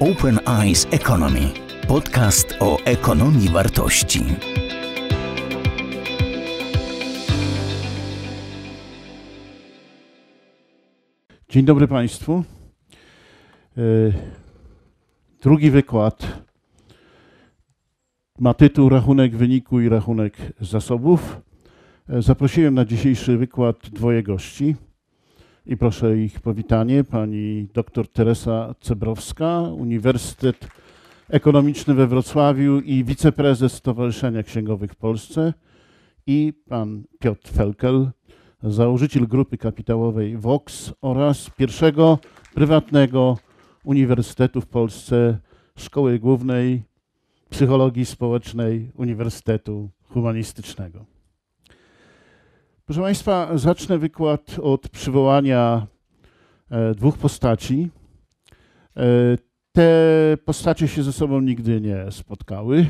[0.00, 1.40] Open Eyes Economy.
[1.88, 4.20] Podcast o ekonomii wartości.
[11.48, 12.44] Dzień dobry Państwu.
[13.76, 13.82] E,
[15.42, 16.44] drugi wykład
[18.38, 21.40] ma tytuł Rachunek wyniku i rachunek zasobów.
[22.08, 24.76] E, zaprosiłem na dzisiejszy wykład dwoje gości
[25.66, 27.04] i proszę ich powitanie.
[27.04, 30.68] Pani dr Teresa Cebrowska, Uniwersytet
[31.28, 35.52] Ekonomiczny we Wrocławiu i wiceprezes Stowarzyszenia Księgowych w Polsce
[36.26, 38.10] i pan Piotr Felkel,
[38.62, 42.18] założyciel grupy kapitałowej Vox oraz pierwszego
[42.54, 43.38] prywatnego
[43.84, 45.38] uniwersytetu w Polsce,
[45.76, 46.82] Szkoły Głównej
[47.50, 51.13] Psychologii Społecznej Uniwersytetu Humanistycznego.
[52.86, 55.86] Proszę Państwa, zacznę wykład od przywołania
[56.70, 57.90] e, dwóch postaci.
[58.96, 59.02] E,
[59.72, 59.90] te
[60.44, 62.86] postacie się ze sobą nigdy nie spotkały,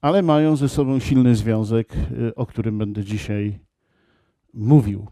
[0.00, 3.58] ale mają ze sobą silny związek, e, o którym będę dzisiaj
[4.54, 5.06] mówił.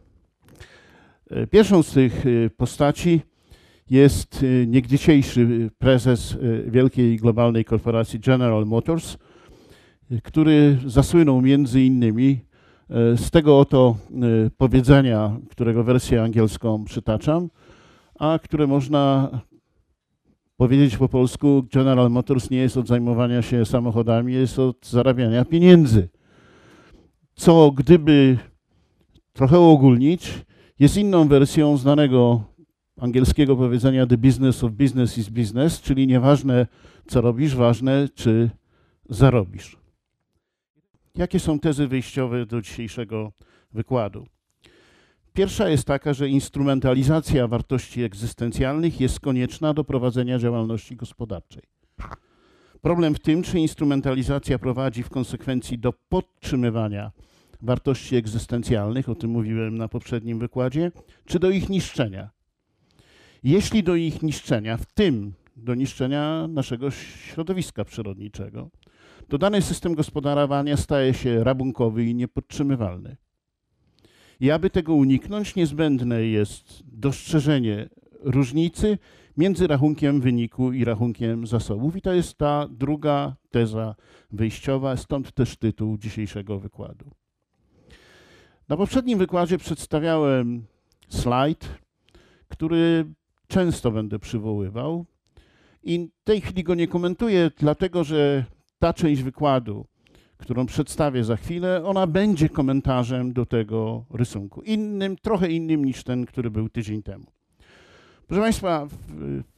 [1.51, 2.25] Pierwszą z tych
[2.57, 3.21] postaci
[3.91, 9.17] jest niegdysiejszy prezes wielkiej globalnej korporacji General Motors,
[10.23, 12.52] który zasłynął między innymi
[13.17, 17.49] z tego oto e, powiedzenia, którego wersję angielską przytaczam,
[18.19, 19.31] a które można
[20.57, 26.09] powiedzieć po polsku, General Motors nie jest od zajmowania się samochodami, jest od zarabiania pieniędzy.
[27.35, 28.39] Co gdyby
[29.33, 30.45] trochę uogólnić,
[30.79, 32.43] jest inną wersją znanego
[33.01, 36.67] angielskiego powiedzenia the business of business is business, czyli nieważne
[37.07, 38.51] co robisz, ważne czy
[39.09, 39.82] zarobisz.
[41.17, 43.33] Jakie są tezy wyjściowe do dzisiejszego
[43.73, 44.27] wykładu?
[45.33, 51.63] Pierwsza jest taka, że instrumentalizacja wartości egzystencjalnych jest konieczna do prowadzenia działalności gospodarczej.
[52.83, 57.13] Problem w tym, czy instrumentalizacja prowadzi w konsekwencji do podtrzymywania
[57.63, 60.93] wartości egzystencjalnych, o tym mówiłem na poprzednim wykładzie,
[61.25, 62.31] czy do ich niszczenia.
[63.43, 68.71] Jeśli do ich niszczenia, w tym do niszczenia naszego środowiska przyrodniczego,
[69.33, 73.17] to dany system gospodarowania staje się rabunkowy i niepodtrzymywalny.
[74.41, 77.89] I aby tego uniknąć, niezbędne jest dostrzeżenie
[78.21, 78.99] różnicy
[79.37, 81.97] między rachunkiem wyniku i rachunkiem zasobów.
[81.97, 83.95] I to jest ta druga teza
[84.31, 87.11] wyjściowa, stąd też tytuł dzisiejszego wykładu.
[88.69, 90.65] Na poprzednim wykładzie przedstawiałem
[91.09, 91.69] slajd,
[92.49, 93.05] który
[93.49, 95.07] często będę przywoływał.
[95.83, 98.45] I w tej chwili go nie komentuję, dlatego że
[98.83, 99.87] ta część wykładu,
[100.37, 104.63] którą przedstawię za chwilę, ona będzie komentarzem do tego rysunku.
[104.63, 107.25] Innym, trochę innym niż ten, który był tydzień temu.
[108.27, 108.93] Proszę Państwa, w,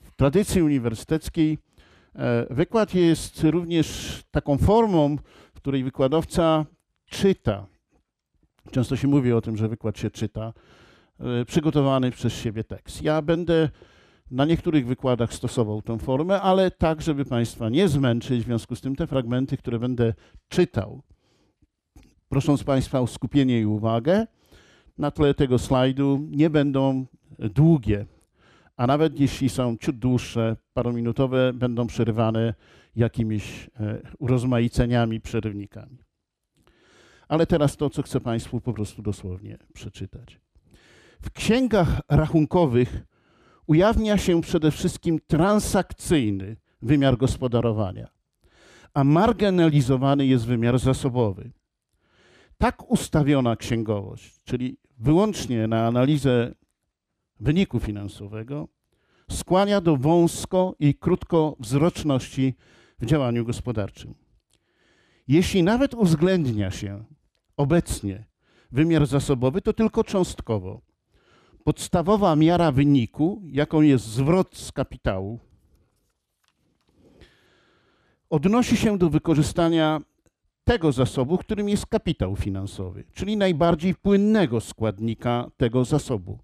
[0.00, 1.58] w tradycji uniwersyteckiej
[2.14, 5.16] e, wykład jest również taką formą,
[5.54, 6.66] w której wykładowca
[7.06, 7.66] czyta.
[8.70, 10.52] Często się mówi o tym, że wykład się czyta,
[11.20, 13.02] e, przygotowany przez siebie tekst.
[13.02, 13.68] Ja będę
[14.30, 18.80] na niektórych wykładach stosował tę formę, ale tak, żeby Państwa nie zmęczyć, w związku z
[18.80, 20.14] tym te fragmenty, które będę
[20.48, 21.02] czytał,
[22.28, 24.26] prosząc Państwa o skupienie i uwagę,
[24.98, 27.06] na tle tego slajdu nie będą
[27.38, 28.06] długie,
[28.76, 32.54] a nawet jeśli są ciut dłuższe, parominutowe, będą przerywane
[32.96, 35.98] jakimiś e, urozmaiceniami, przerywnikami.
[37.28, 40.40] Ale teraz to, co chcę Państwu po prostu dosłownie przeczytać.
[41.22, 43.04] W księgach rachunkowych
[43.66, 48.08] ujawnia się przede wszystkim transakcyjny wymiar gospodarowania,
[48.94, 51.50] a marginalizowany jest wymiar zasobowy.
[52.58, 56.54] Tak ustawiona księgowość, czyli wyłącznie na analizę
[57.40, 58.68] wyniku finansowego,
[59.30, 62.54] skłania do wąsko i krótkowzroczności
[62.98, 64.14] w działaniu gospodarczym.
[65.28, 67.04] Jeśli nawet uwzględnia się
[67.56, 68.24] obecnie
[68.72, 70.80] wymiar zasobowy, to tylko cząstkowo
[71.64, 75.38] podstawowa miara wyniku, jaką jest zwrot z kapitału,
[78.30, 80.00] odnosi się do wykorzystania
[80.64, 86.38] tego zasobu, którym jest kapitał finansowy, czyli najbardziej płynnego składnika tego zasobu.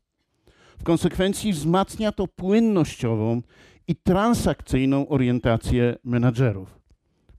[0.78, 3.42] W konsekwencji wzmacnia to płynnościową
[3.88, 6.80] i transakcyjną orientację menadżerów.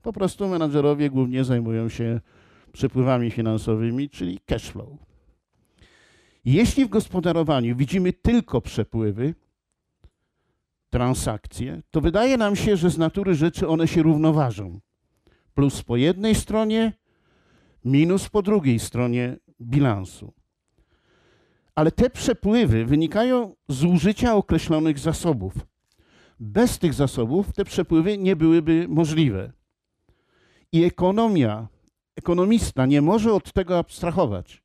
[0.02, 2.20] Po prostu menadżerowie głównie zajmują się
[2.72, 4.88] przepływami finansowymi, czyli cash flow.
[6.44, 9.34] Jeśli w gospodarowaniu widzimy tylko przepływy,
[10.90, 14.80] transakcje, to wydaje nam się, że z natury rzeczy one się równoważą.
[15.54, 16.92] Plus po jednej stronie,
[17.84, 20.32] minus po drugiej stronie bilansu.
[21.74, 25.54] Ale te przepływy wynikają z użycia określonych zasobów.
[26.40, 29.52] Bez tych zasobów te przepływy nie byłyby możliwe.
[30.72, 31.68] I ekonomia,
[32.16, 34.62] ekonomista nie może od tego abstrahować.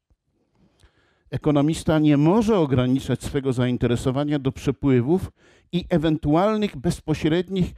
[1.31, 5.31] Ekonomista nie może ograniczać swego zainteresowania do przepływów
[5.71, 7.74] i ewentualnych bezpośrednich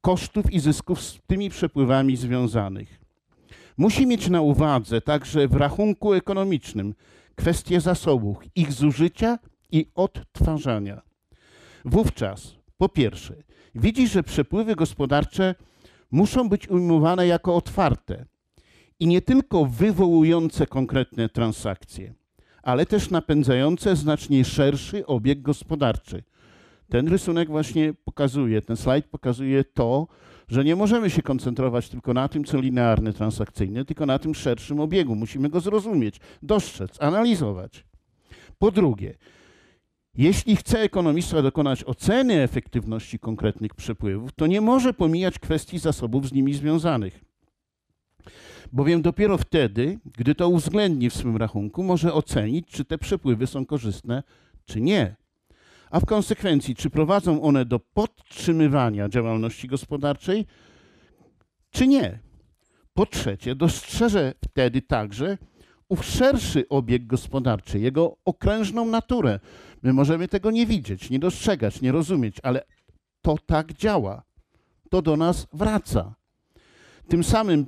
[0.00, 3.00] kosztów i zysków z tymi przepływami związanych.
[3.76, 6.94] Musi mieć na uwadze także w rachunku ekonomicznym
[7.34, 9.38] kwestie zasobów, ich zużycia
[9.72, 11.02] i odtwarzania.
[11.84, 13.34] Wówczas, po pierwsze,
[13.74, 15.54] widzi, że przepływy gospodarcze
[16.10, 18.24] muszą być ujmowane jako otwarte
[19.00, 22.14] i nie tylko wywołujące konkretne transakcje,
[22.64, 26.22] ale też napędzające znacznie szerszy obieg gospodarczy.
[26.88, 30.06] Ten rysunek właśnie pokazuje, ten slajd pokazuje to,
[30.48, 34.80] że nie możemy się koncentrować tylko na tym, co linearne, transakcyjne, tylko na tym szerszym
[34.80, 35.14] obiegu.
[35.14, 37.84] Musimy go zrozumieć, dostrzec, analizować.
[38.58, 39.14] Po drugie,
[40.14, 46.32] jeśli chce ekonomista dokonać oceny efektywności konkretnych przepływów, to nie może pomijać kwestii zasobów z
[46.32, 47.33] nimi związanych.
[48.72, 53.66] Bowiem dopiero wtedy, gdy to uwzględni w swym rachunku, może ocenić, czy te przepływy są
[53.66, 54.22] korzystne,
[54.64, 55.16] czy nie.
[55.90, 60.46] A w konsekwencji, czy prowadzą one do podtrzymywania działalności gospodarczej,
[61.70, 62.18] czy nie.
[62.94, 65.38] Po trzecie, dostrzeże wtedy także
[65.88, 69.40] ów szerszy obieg gospodarczy, jego okrężną naturę.
[69.82, 72.64] My możemy tego nie widzieć, nie dostrzegać, nie rozumieć, ale
[73.22, 74.22] to tak działa.
[74.90, 76.14] To do nas wraca.
[77.08, 77.66] Tym samym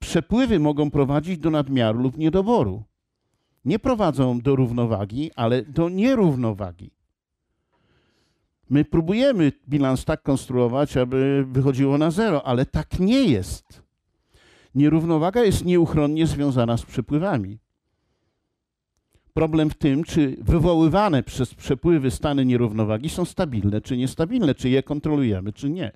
[0.00, 2.82] przepływy mogą prowadzić do nadmiaru lub niedoboru.
[3.64, 6.90] Nie prowadzą do równowagi, ale do nierównowagi.
[8.70, 13.82] My próbujemy bilans tak konstruować, aby wychodziło na zero, ale tak nie jest.
[14.74, 17.58] Nierównowaga jest nieuchronnie związana z przepływami.
[19.34, 24.82] Problem w tym, czy wywoływane przez przepływy stany nierównowagi są stabilne czy niestabilne, czy je
[24.82, 25.92] kontrolujemy, czy nie.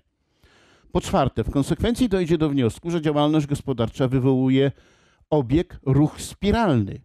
[0.95, 4.73] Po czwarte, w konsekwencji dojdzie do wniosku, że działalność gospodarcza wywołuje
[5.31, 7.01] obieg, ruch spiralny,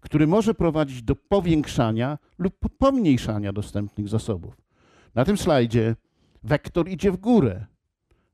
[0.00, 4.54] który może prowadzić do powiększania lub pomniejszania dostępnych zasobów.
[5.14, 5.96] Na tym slajdzie
[6.42, 7.66] wektor idzie w górę,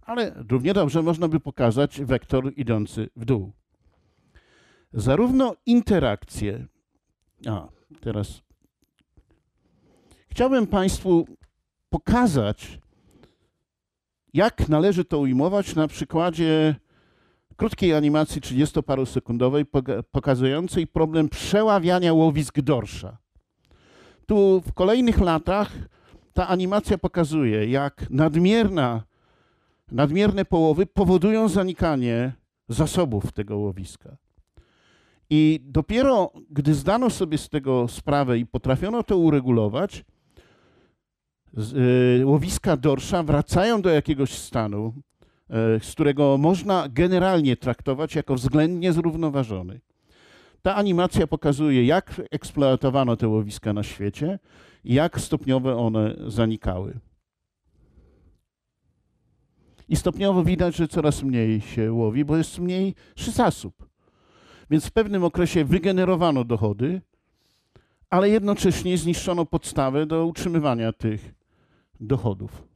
[0.03, 3.53] ale równie dobrze można by pokazać wektor idący w dół.
[4.93, 6.67] Zarówno interakcje,
[7.47, 7.69] a
[8.00, 8.43] teraz
[10.29, 11.26] chciałbym Państwu
[11.91, 12.79] pokazać,
[14.35, 16.75] jak należy to ujmować na przykładzie
[17.56, 19.65] krótkiej animacji 30-parosekundowej
[20.11, 23.19] pokazującej problem przeławiania łowisk dorsza.
[24.27, 25.73] Tu w kolejnych latach
[26.32, 29.03] ta animacja pokazuje, jak nadmierna,
[29.93, 32.33] nadmierne połowy powodują zanikanie
[32.69, 34.17] zasobów tego łowiska.
[35.31, 40.05] I dopiero gdy zdano sobie z tego sprawę i potrafiono to uregulować,
[42.20, 44.94] y, łowiska dorsza wracają do jakiegoś stanu,
[45.76, 49.81] y, z którego można generalnie traktować jako względnie zrównoważony.
[50.62, 54.38] Ta animacja pokazuje, jak eksploatowano te łowiska na świecie,
[54.85, 56.99] jak stopniowo one zanikały.
[59.88, 63.88] I stopniowo widać, że coraz mniej się łowi, bo jest mniej zasób.
[64.70, 67.00] Więc w pewnym okresie wygenerowano dochody,
[68.11, 71.40] ale jednocześnie zniszczono podstawę do utrzymywania tych
[72.00, 72.71] dochodów.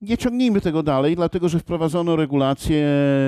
[0.00, 2.86] Nie ciągnijmy tego dalej, dlatego że wprowadzono regulacje,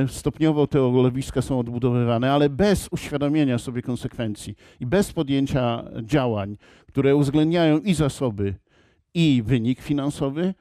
[0.08, 6.56] stopniowo te lowiska są odbudowywane, ale bez uświadomienia sobie konsekwencji i bez podjęcia działań,
[6.86, 8.54] które uwzględniają i zasoby,
[9.14, 10.54] i wynik finansowy,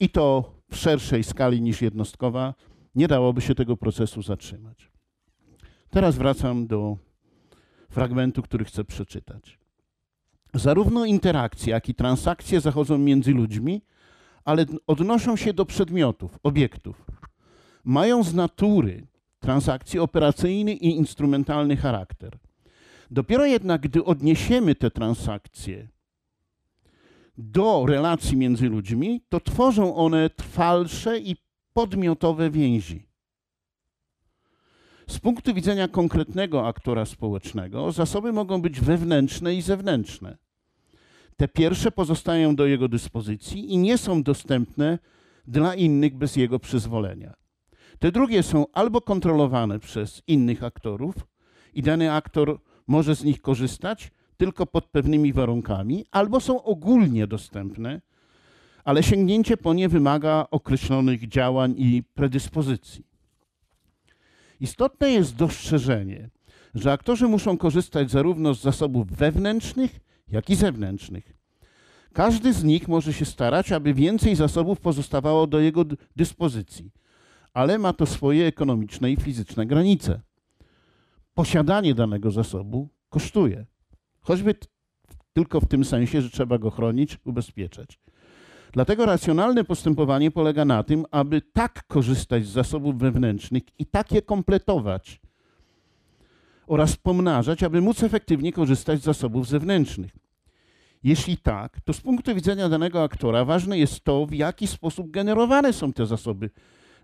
[0.00, 2.54] i to w szerszej skali niż jednostkowa,
[2.94, 4.90] nie dałoby się tego procesu zatrzymać.
[5.90, 6.96] Teraz wracam do
[7.90, 9.58] fragmentu, który chcę przeczytać.
[10.54, 13.82] Zarówno interakcje, jak i transakcje zachodzą między ludźmi,
[14.44, 17.06] ale odnoszą się do przedmiotów, obiektów.
[17.84, 19.06] Mają z natury
[19.40, 22.38] transakcji operacyjny i instrumentalny charakter.
[23.10, 25.88] Dopiero jednak, gdy odniesiemy te transakcje
[27.38, 31.36] do relacji między ludźmi, to tworzą one trwalsze i
[31.72, 33.08] podmiotowe więzi.
[35.06, 40.43] Z punktu widzenia konkretnego aktora społecznego, zasoby mogą być wewnętrzne i zewnętrzne.
[41.36, 44.98] Te pierwsze pozostają do jego dyspozycji i nie są dostępne
[45.46, 47.34] dla innych bez jego przyzwolenia.
[47.98, 51.14] Te drugie są albo kontrolowane przez innych aktorów
[51.74, 58.00] i dany aktor może z nich korzystać tylko pod pewnymi warunkami, albo są ogólnie dostępne,
[58.84, 63.06] ale sięgnięcie po nie wymaga określonych działań i predyspozycji.
[64.60, 66.30] Istotne jest dostrzeżenie,
[66.74, 71.36] że aktorzy muszą korzystać zarówno z zasobów wewnętrznych, jak i zewnętrznych.
[72.12, 75.84] Każdy z nich może się starać, aby więcej zasobów pozostawało do jego
[76.16, 76.90] dyspozycji,
[77.52, 80.20] ale ma to swoje ekonomiczne i fizyczne granice.
[81.34, 83.66] Posiadanie danego zasobu kosztuje,
[84.20, 84.54] choćby
[85.32, 88.00] tylko w tym sensie, że trzeba go chronić, ubezpieczać.
[88.72, 94.22] Dlatego racjonalne postępowanie polega na tym, aby tak korzystać z zasobów wewnętrznych i tak je
[94.22, 95.20] kompletować
[96.66, 100.10] oraz pomnażać, aby móc efektywnie korzystać z zasobów zewnętrznych.
[101.04, 105.72] Jeśli tak, to z punktu widzenia danego aktora ważne jest to, w jaki sposób generowane
[105.72, 106.50] są te zasoby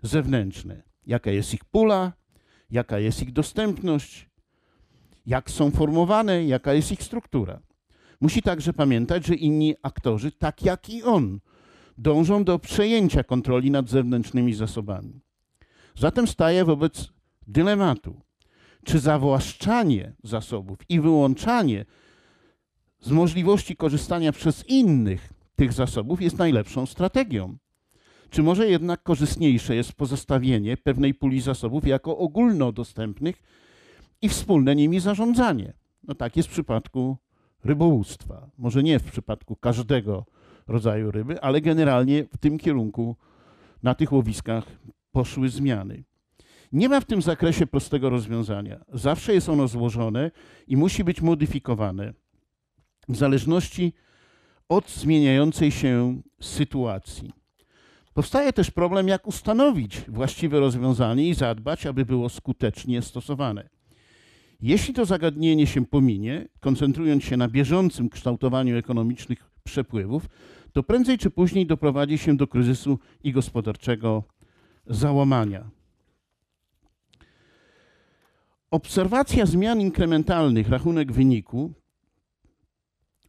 [0.01, 0.81] zewnętrzne.
[1.05, 2.13] Jaka jest ich pula,
[2.71, 4.29] jaka jest ich dostępność,
[5.25, 7.59] jak są formowane, jaka jest ich struktura.
[8.21, 11.39] Musi także pamiętać, że inni aktorzy, tak jak i on,
[11.97, 15.21] dążą do przejęcia kontroli nad zewnętrznymi zasobami.
[15.95, 17.09] Zatem staje wobec
[17.47, 18.21] dylematu,
[18.83, 21.85] czy zawłaszczanie zasobów i wyłączanie
[22.99, 27.57] z możliwości korzystania przez innych tych zasobów jest najlepszą strategią.
[28.29, 33.35] Czy może jednak korzystniejsze jest pozostawienie pewnej puli zasobów jako ogólnodostępnych
[34.21, 35.73] i wspólne nimi zarządzanie?
[36.03, 37.17] No tak jest w przypadku
[37.63, 38.49] rybołówstwa.
[38.57, 40.25] Może nie w przypadku każdego
[40.67, 43.15] rodzaju ryby, ale generalnie w tym kierunku
[43.83, 44.65] na tych łowiskach
[45.11, 46.03] poszły zmiany.
[46.71, 48.85] Nie ma w tym zakresie prostego rozwiązania.
[48.93, 50.31] Zawsze jest ono złożone
[50.67, 52.13] i musi być modyfikowane
[53.09, 53.93] w zależności
[54.69, 57.31] od zmieniającej się sytuacji.
[58.13, 63.69] Powstaje też problem, jak ustanowić właściwe rozwiązanie i zadbać, aby było skutecznie stosowane.
[64.61, 70.29] Jeśli to zagadnienie się pominie, koncentrując się na bieżącym kształtowaniu ekonomicznych przepływów,
[70.73, 74.23] to prędzej czy później doprowadzi się do kryzysu i gospodarczego
[74.85, 75.69] załamania.
[78.71, 81.73] Obserwacja zmian inkrementalnych, rachunek wyniku,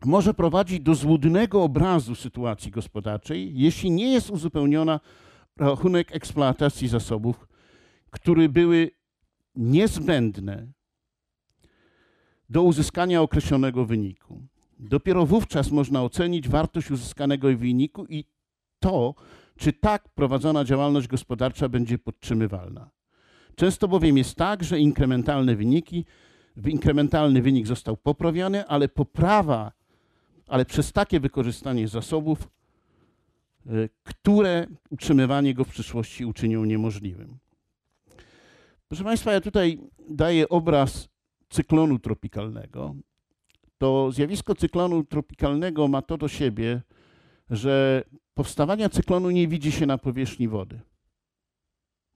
[0.04, 5.00] może prowadzić do złudnego obrazu sytuacji gospodarczej, jeśli nie jest uzupełniona
[5.56, 7.48] rachunek eksploatacji zasobów,
[8.10, 8.90] które były
[9.56, 10.72] niezbędne
[12.48, 14.42] do uzyskania określonego wyniku.
[14.78, 18.24] Dopiero wówczas można ocenić wartość uzyskanego wyniku i
[18.80, 19.14] to,
[19.56, 22.90] czy tak prowadzona działalność gospodarcza będzie podtrzymywalna.
[23.56, 26.04] Często bowiem jest tak, że inkrementalne wyniki,
[26.66, 29.72] inkrementalny wynik został poprawiony, ale poprawa,
[30.46, 32.48] ale przez takie wykorzystanie zasobów,
[33.66, 37.38] y, które utrzymywanie go w przyszłości uczynią niemożliwym.
[38.88, 39.78] Proszę Państwa, ja tutaj
[40.08, 41.08] daję obraz
[41.48, 42.94] cyklonu tropikalnego
[43.82, 46.82] to zjawisko cyklonu tropikalnego ma to do siebie,
[47.50, 48.04] że
[48.34, 50.80] powstawania cyklonu nie widzi się na powierzchni wody.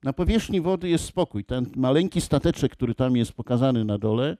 [0.03, 1.45] Na powierzchni wody jest spokój.
[1.45, 4.37] Ten maleńki stateczek, który tam jest pokazany na dole,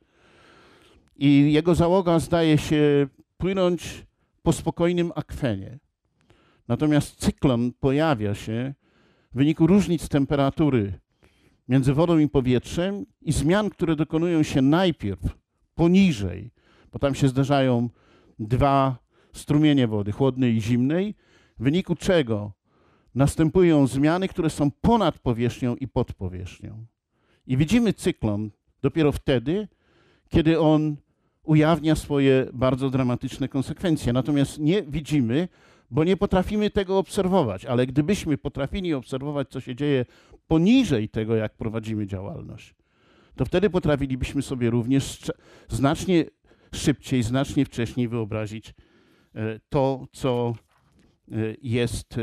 [1.15, 4.05] i jego załoga zdaje się płynąć
[4.43, 5.79] po spokojnym akwenie.
[6.67, 8.73] Natomiast cyklon pojawia się
[9.33, 10.99] w wyniku różnic temperatury
[11.67, 15.19] między wodą i powietrzem i zmian, które dokonują się najpierw
[15.75, 16.51] poniżej
[16.91, 17.89] bo tam się zdarzają
[18.39, 18.97] dwa
[19.33, 21.15] strumienie wody, chłodnej i zimnej,
[21.59, 22.51] w wyniku czego
[23.17, 26.85] następują zmiany, które są ponad powierzchnią i pod powierzchnią.
[27.47, 29.67] I widzimy cyklon dopiero wtedy,
[30.29, 30.95] kiedy on
[31.43, 34.13] ujawnia swoje bardzo dramatyczne konsekwencje.
[34.13, 35.47] Natomiast nie widzimy,
[35.91, 37.65] bo nie potrafimy tego obserwować.
[37.65, 40.05] Ale gdybyśmy potrafili obserwować, co się dzieje
[40.47, 42.75] poniżej tego, jak prowadzimy działalność,
[43.35, 45.31] to wtedy potrafilibyśmy sobie również
[45.67, 46.25] znacznie
[46.71, 48.73] szybciej, znacznie wcześniej wyobrazić
[49.35, 50.55] e, to, co
[51.31, 52.21] e, jest, e,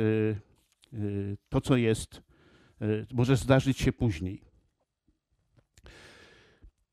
[1.48, 2.22] to, co jest,
[3.12, 4.42] może zdarzyć się później.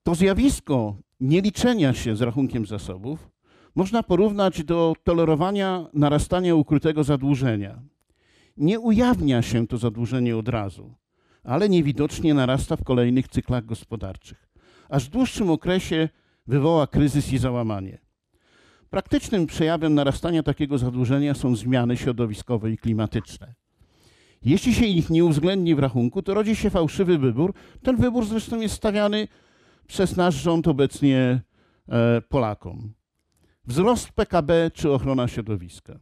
[0.03, 3.31] To zjawisko nieliczenia się z rachunkiem zasobów
[3.75, 7.81] można porównać do tolerowania narastania ukrytego zadłużenia.
[8.57, 10.93] Nie ujawnia się to zadłużenie od razu,
[11.43, 14.49] ale niewidocznie narasta w kolejnych cyklach gospodarczych.
[14.89, 16.09] Aż w dłuższym okresie
[16.47, 17.97] wywoła kryzys i załamanie.
[18.89, 23.53] Praktycznym przejawem narastania takiego zadłużenia są zmiany środowiskowe i klimatyczne.
[24.45, 27.53] Jeśli się ich nie uwzględni w rachunku, to rodzi się fałszywy wybór.
[27.83, 29.27] Ten wybór zresztą jest stawiany
[29.87, 31.41] przez nasz rząd obecnie
[31.89, 32.93] e, Polakom.
[33.65, 35.99] Wzrost PKB czy ochrona środowiska.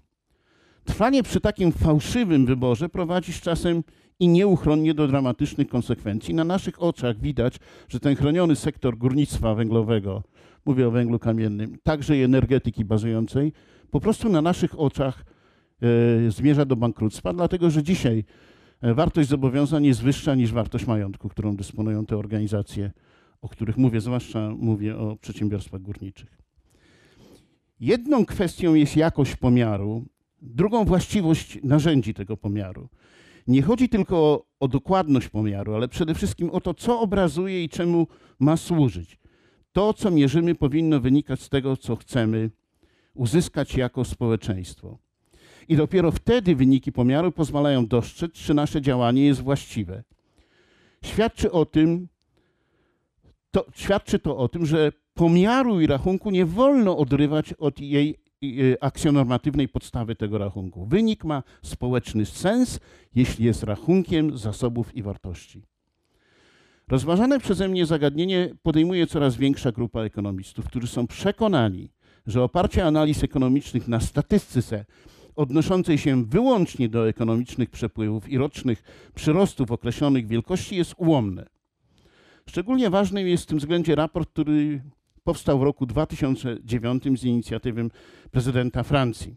[0.84, 3.84] Trwanie przy takim fałszywym wyborze prowadzi z czasem
[4.20, 6.34] i nieuchronnie do dramatycznych konsekwencji.
[6.34, 10.24] Na naszych oczach widać, że ten chroniony sektor górnictwa węglowego,
[10.66, 13.54] mówię o węglu kamiennym, także i energetyki bazującej,
[13.92, 15.26] po prostu na naszych oczach
[16.30, 18.24] zmierza do bankructwa, dlatego że dzisiaj
[18.82, 22.92] e, wartość zobowiązań jest wyższa niż wartość majątku, którą dysponują te organizacje,
[23.42, 26.38] o których mówię, zwłaszcza mówię o przedsiębiorstwach górniczych.
[27.80, 30.06] Jedną kwestią jest jakość pomiaru,
[30.42, 32.90] drugą właściwość narzędzi tego pomiaru.
[33.48, 37.70] Nie chodzi tylko o, o, dokładność pomiaru, ale przede wszystkim o to, co obrazuje i
[37.70, 38.08] czemu
[38.40, 39.18] ma służyć.
[39.72, 42.52] To, co mierzymy, powinno wynikać z tego, co chcemy
[43.14, 44.98] uzyskać jako społeczeństwo.
[45.70, 50.04] I dopiero wtedy wyniki pomiaru pozwalają dostrzec, czy nasze działanie jest właściwe.
[51.04, 52.08] Świadczy o tym,
[53.52, 58.16] to, świadczy to o tym, że pomiaru i rachunku nie wolno odrywać od jej
[58.82, 60.86] akcjonormatywnej podstawy tego rachunku.
[60.86, 62.80] Wynik ma społeczny sens,
[63.16, 65.64] jeśli jest rachunkiem zasobów i wartości.
[66.88, 71.90] Rozważane przeze mnie zagadnienie podejmuje coraz większa grupa ekonomistów, którzy są przekonani,
[72.28, 74.86] że oparcie analiz ekonomicznych na statystyce
[75.40, 78.84] odnoszącej się wyłącznie do ekonomicznych przepływów i rocznych
[79.16, 81.46] przyrostów określonych wielkości jest ułomne.
[82.50, 84.82] Szczególnie ważny jest w tym względzie raport, który
[85.24, 87.90] powstał w roku 2009 z inicjatywy
[88.32, 89.36] prezydenta Francji.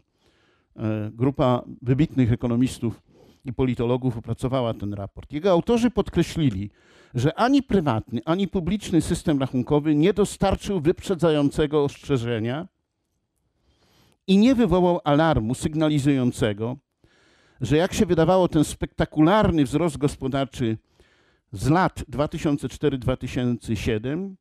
[0.75, 3.01] E, grupa wybitnych ekonomistów
[3.45, 5.33] i politologów opracowała ten raport.
[5.33, 6.69] Jego autorzy podkreślili,
[7.13, 12.67] że ani prywatny, ani publiczny system rachunkowy nie dostarczył wyprzedzającego ostrzeżenia
[14.27, 16.77] i nie wywołał alarmu sygnalizującego,
[17.61, 20.77] że jak się wydawało, ten spektakularny wzrost gospodarczy
[21.51, 24.33] z lat 2004-2007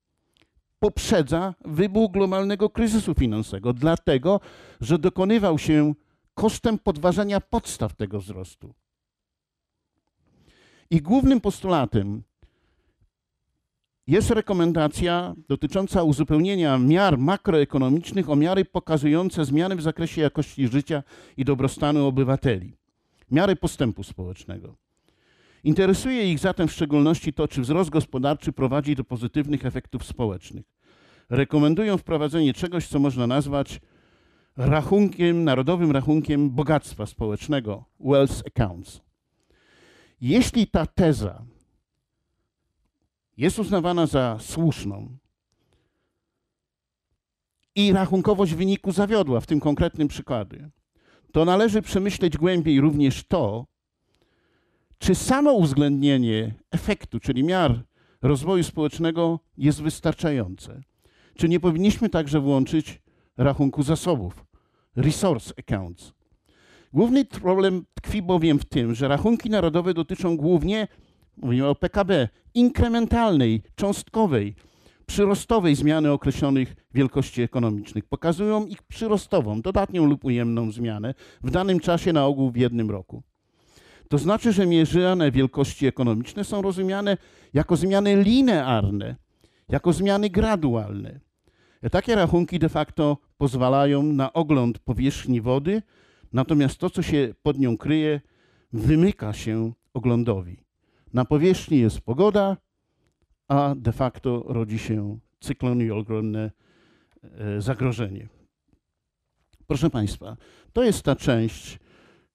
[0.78, 4.40] poprzedza wybuch globalnego kryzysu finansowego, dlatego
[4.80, 5.94] że dokonywał się
[6.34, 8.74] kosztem podważenia podstaw tego wzrostu.
[10.90, 12.22] I głównym postulatem
[14.06, 21.02] jest rekomendacja dotycząca uzupełnienia miar makroekonomicznych o miary pokazujące zmiany w zakresie jakości życia
[21.36, 22.76] i dobrostanu obywateli,
[23.30, 24.76] miary postępu społecznego.
[25.64, 30.64] Interesuje ich zatem w szczególności to, czy wzrost gospodarczy prowadzi do pozytywnych efektów społecznych.
[31.30, 33.80] Rekomendują wprowadzenie czegoś, co można nazwać
[34.56, 39.00] rachunkiem, narodowym rachunkiem bogactwa społecznego, Wealth Accounts.
[40.20, 41.44] Jeśli ta teza
[43.36, 45.16] jest uznawana za słuszną
[47.74, 50.70] i rachunkowość wyniku zawiodła w tym konkretnym przykładzie,
[51.32, 53.66] to należy przemyśleć głębiej również to,
[54.98, 57.84] czy samo uwzględnienie efektu, czyli miar
[58.22, 60.82] rozwoju społecznego jest wystarczające.
[61.36, 63.02] Czy nie powinniśmy także włączyć
[63.36, 64.44] rachunku zasobów,
[64.96, 66.12] resource accounts.
[66.92, 70.88] Główny problem tkwi bowiem w tym, że rachunki narodowe dotyczą głównie,
[71.36, 74.54] mówimy o PKB, inkrementalnej, cząstkowej,
[75.06, 78.04] przyrostowej zmiany określonych wielkości ekonomicznych.
[78.04, 83.22] Pokazują ich przyrostową, dodatnią lub ujemną zmianę w danym czasie, na ogół w jednym roku.
[84.08, 87.16] To znaczy, że mierzone wielkości ekonomiczne są rozumiane
[87.54, 89.16] jako zmiany linearne,
[89.68, 91.20] jako zmiany gradualne.
[91.90, 95.82] Takie rachunki de facto pozwalają na ogląd powierzchni wody,
[96.32, 98.20] natomiast to, co się pod nią kryje,
[98.72, 100.61] wymyka się oglądowi.
[101.12, 102.56] Na powierzchni jest pogoda,
[103.48, 106.50] a de facto rodzi się cyklon i ogromne
[107.22, 108.28] e, zagrożenie.
[109.66, 110.36] Proszę Państwa,
[110.72, 111.78] to jest ta część,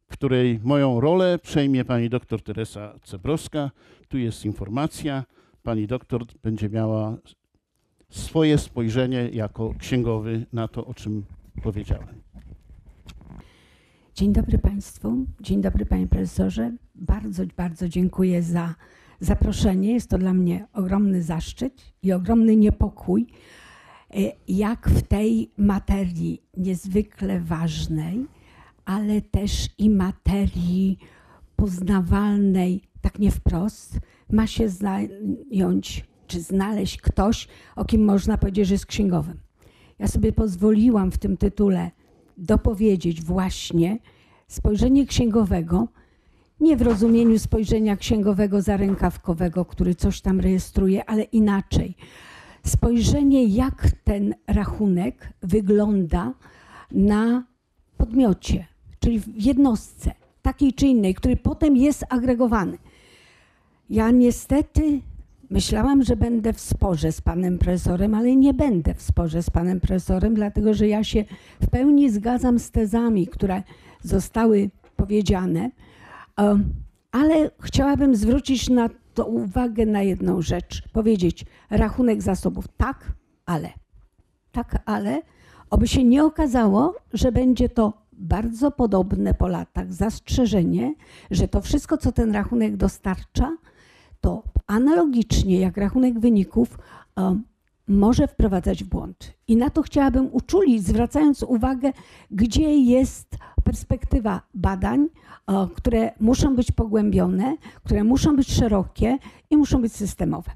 [0.08, 3.72] której moją rolę przejmie pani doktor Teresa Cebrowska.
[4.08, 5.24] Tu jest informacja.
[5.64, 7.18] Pani doktor będzie miała
[8.10, 11.26] swoje spojrzenie jako księgowy na to, o czym
[11.64, 12.27] powiedziałem.
[14.18, 16.72] Dzień dobry Państwu, dzień dobry Panie Profesorze.
[16.96, 18.76] Bardzo, bardzo dziękuję za
[19.20, 19.94] zaproszenie.
[19.94, 23.28] Jest to dla mnie ogromny zaszczyt i ogromny niepokój,
[24.12, 24.16] e,
[24.48, 28.26] jak w tej materii niezwykle ważnej,
[28.86, 30.98] ale też i materii
[31.56, 34.00] poznawalnej, tak nie wprost,
[34.32, 39.38] ma się zająć czy znaleźć ktoś, o kim można powiedzieć, że jest księgowym.
[40.00, 41.92] Ja sobie pozwoliłam w tym tytule
[42.38, 44.00] dopowiedzieć właśnie
[44.48, 45.88] spojrzenie księgowego,
[46.60, 51.96] nie w rozumieniu spojrzenia księgowego zarękawkowego, który coś tam rejestruje, ale inaczej.
[52.66, 56.34] Spojrzenie, jak ten rachunek wygląda
[56.92, 57.44] na
[57.98, 58.66] podmiocie,
[59.00, 62.78] czyli w jednostce, takiej czy innej, który potem jest agregowany.
[63.90, 65.02] Ja niestety
[65.50, 69.80] Myślałam, że będę w sporze z panem profesorem, ale nie będę w sporze z panem
[69.80, 71.26] profesorem, dlatego że ja się
[71.62, 73.64] w pełni zgadzam z tezami, które
[74.04, 75.72] zostały powiedziane,
[77.12, 80.84] ale chciałabym zwrócić na to uwagę na jedną rzecz.
[80.94, 83.12] Powiedzieć, rachunek zasobów tak,
[83.46, 83.70] ale.
[84.52, 85.22] Tak, ale.
[85.70, 90.94] Oby się nie okazało, że będzie to bardzo podobne po latach zastrzeżenie,
[91.32, 93.58] że to wszystko, co ten rachunek dostarcza,
[94.22, 96.78] to analogicznie jak rachunek wyników
[97.88, 99.34] może wprowadzać w błąd.
[99.48, 101.92] I na to chciałabym uczulić, zwracając uwagę,
[102.32, 105.08] gdzie jest perspektywa badań,
[105.76, 109.18] które muszą być pogłębione, które muszą być szerokie
[109.50, 110.52] i muszą być systemowe.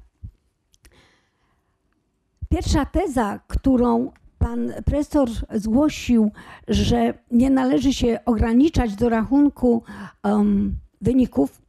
[2.48, 6.30] Pierwsza teza, którą pan profesor zgłosił,
[6.68, 9.82] że nie należy się ograniczać do rachunku
[10.24, 11.61] um, wyników,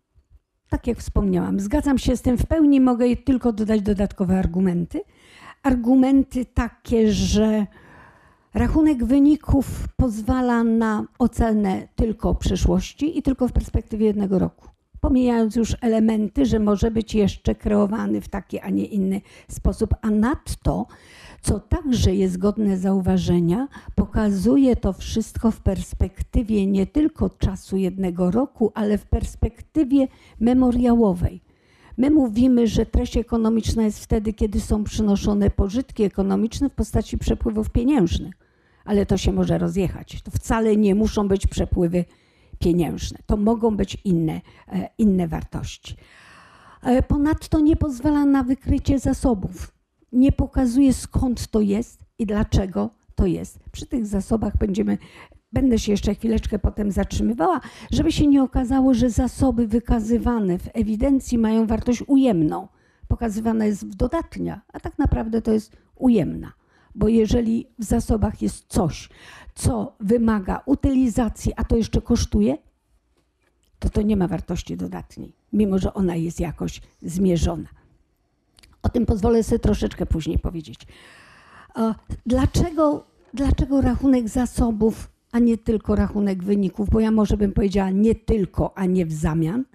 [0.74, 5.02] tak jak wspomniałam, zgadzam się z tym w pełni, mogę tylko dodać dodatkowe argumenty.
[5.64, 7.68] Argumenty takie, że
[8.54, 14.68] rachunek wyników pozwala na ocenę tylko przyszłości i tylko w perspektywie jednego roku.
[15.02, 20.10] Pomijając już elementy, że może być jeszcze kreowany w taki, a nie inny sposób, a
[20.10, 20.88] nadto
[21.43, 28.71] co także jest godne zauważenia, pokazuje to wszystko w perspektywie nie tylko czasu jednego roku,
[28.75, 30.08] ale w perspektywie
[30.39, 31.41] memoriałowej.
[31.97, 37.69] My mówimy, że treść ekonomiczna jest wtedy, kiedy są przynoszone pożytki ekonomiczne w postaci przepływów
[37.69, 38.34] pieniężnych,
[38.86, 40.21] ale to się może rozjechać.
[40.21, 42.06] To wcale nie muszą być przepływy
[42.60, 45.95] pieniężne, to mogą być inne, e, inne wartości.
[46.84, 49.73] E, ponadto nie pozwala na wykrycie zasobów
[50.13, 53.60] nie pokazuje skąd to jest i dlaczego to jest.
[53.71, 54.97] Przy tych zasobach będziemy,
[55.52, 61.38] będę się jeszcze chwileczkę potem zatrzymywała, żeby się nie okazało, że zasoby wykazywane w ewidencji
[61.38, 62.67] mają wartość ujemną.
[63.08, 66.54] Pokazywana jest w dodatnia, a tak naprawdę to jest ujemna.
[66.95, 69.10] Bo jeżeli w zasobach jest coś,
[69.56, 72.58] co wymaga utylizacji, a to jeszcze kosztuje,
[73.80, 77.69] to to nie ma wartości dodatniej, mimo że ona jest jakoś zmierzona.
[78.84, 80.88] O tym pozwolę sobie troszeczkę później powiedzieć.
[82.26, 86.89] Dlaczego, dlaczego rachunek zasobów, a nie tylko rachunek wyników?
[86.89, 89.65] Bo ja może bym powiedziała nie tylko, a nie w zamian.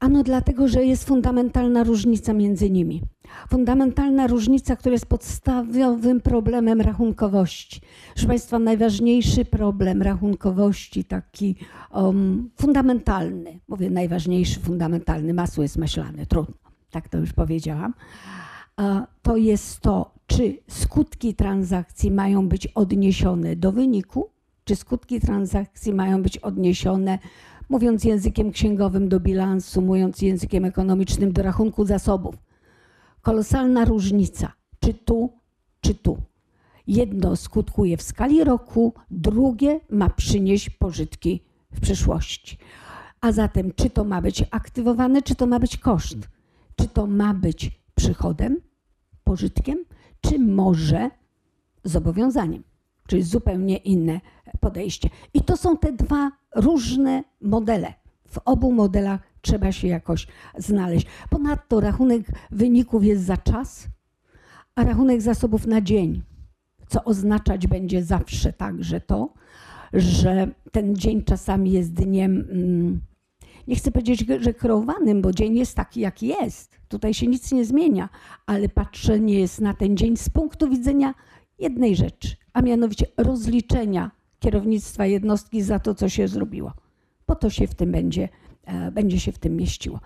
[0.00, 3.02] Ano dlatego, że jest fundamentalna różnica między nimi.
[3.48, 7.80] Fundamentalna różnica, która jest podstawowym problemem rachunkowości.
[8.12, 11.56] Proszę Państwa, najważniejszy problem rachunkowości, taki
[11.92, 17.94] um, fundamentalny, mówię najważniejszy, fundamentalny, masło jest myślane, trudno tak to już powiedziałam,
[19.22, 24.30] to jest to, czy skutki transakcji mają być odniesione do wyniku,
[24.64, 27.18] czy skutki transakcji mają być odniesione,
[27.68, 32.34] mówiąc językiem księgowym, do bilansu, mówiąc językiem ekonomicznym, do rachunku zasobów.
[33.22, 35.32] Kolosalna różnica, czy tu,
[35.80, 36.18] czy tu.
[36.86, 42.58] Jedno skutkuje w skali roku, drugie ma przynieść pożytki w przyszłości.
[43.20, 46.18] A zatem, czy to ma być aktywowane, czy to ma być koszt
[46.76, 48.56] czy to ma być przychodem,
[49.24, 49.78] pożytkiem,
[50.20, 51.10] czy może
[51.84, 52.62] zobowiązaniem,
[53.06, 54.20] czyli zupełnie inne
[54.60, 55.10] podejście.
[55.34, 57.94] I to są te dwa różne modele.
[58.28, 60.26] W obu modelach trzeba się jakoś
[60.58, 61.06] znaleźć.
[61.30, 63.88] Ponadto rachunek wyników jest za czas,
[64.74, 66.22] a rachunek zasobów na dzień,
[66.88, 69.34] co oznaczać będzie zawsze także to,
[69.92, 72.44] że ten dzień czasami jest dniem.
[73.66, 76.78] Nie chcę powiedzieć, że kreowanym, bo dzień jest taki, jaki jest.
[76.88, 78.08] Tutaj się nic nie zmienia,
[78.46, 81.14] ale patrzenie jest na ten dzień z punktu widzenia
[81.58, 86.72] jednej rzeczy, a mianowicie rozliczenia kierownictwa jednostki za to, co się zrobiło.
[87.26, 88.28] Po to się w tym będzie,
[88.64, 90.00] e, będzie się w tym mieściło.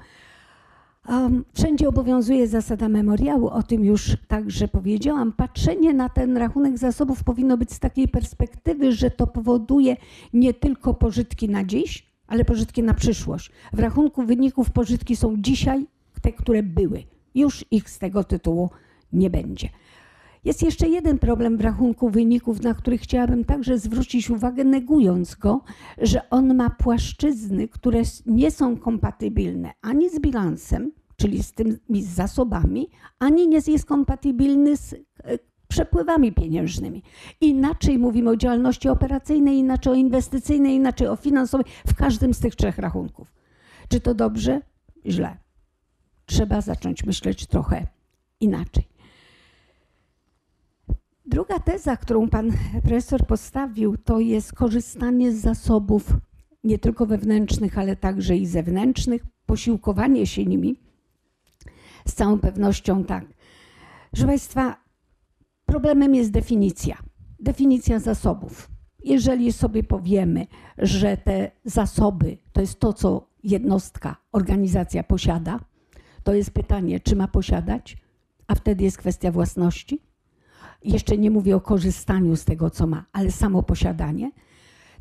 [1.54, 5.32] Wszędzie obowiązuje zasada memoriału, o tym już także powiedziałam.
[5.32, 9.96] Patrzenie na ten rachunek zasobów powinno być z takiej perspektywy, że to powoduje
[10.32, 13.50] nie tylko pożytki na dziś, ale pożytki na przyszłość.
[13.72, 15.86] W rachunku wyników pożytki są dzisiaj
[16.22, 17.02] te, które były.
[17.34, 18.70] Już ich z tego tytułu
[19.12, 19.68] nie będzie.
[20.44, 25.60] Jest jeszcze jeden problem w rachunku wyników, na który chciałabym także zwrócić uwagę, negując go,
[26.02, 32.88] że on ma płaszczyzny, które nie są kompatybilne ani z bilansem, czyli z tymi zasobami,
[33.18, 34.98] ani nie jest kompatybilny z e,
[35.70, 37.02] przepływami pieniężnymi.
[37.40, 42.56] Inaczej mówimy o działalności operacyjnej, inaczej o inwestycyjnej, inaczej o finansowej, w każdym z tych
[42.56, 43.32] trzech rachunków.
[43.88, 44.60] Czy to dobrze?
[45.06, 45.36] Źle.
[46.26, 47.86] Trzeba zacząć myśleć trochę
[48.40, 48.84] inaczej.
[51.26, 52.52] Druga teza, którą pan
[52.82, 56.12] profesor postawił, to jest korzystanie z zasobów
[56.64, 60.76] nie tylko wewnętrznych, ale także i zewnętrznych, posiłkowanie się nimi.
[62.08, 63.24] Z całą pewnością tak.
[64.10, 64.76] Proszę Państwa,
[65.70, 66.98] Problemem jest definicja.
[67.40, 68.70] Definicja zasobów.
[69.04, 70.46] Jeżeli sobie powiemy,
[70.78, 75.60] że te zasoby to jest to, co jednostka, organizacja posiada,
[76.22, 77.96] to jest pytanie, czy ma posiadać,
[78.46, 80.02] a wtedy jest kwestia własności.
[80.84, 84.30] Jeszcze nie mówię o korzystaniu z tego, co ma, ale samo posiadanie.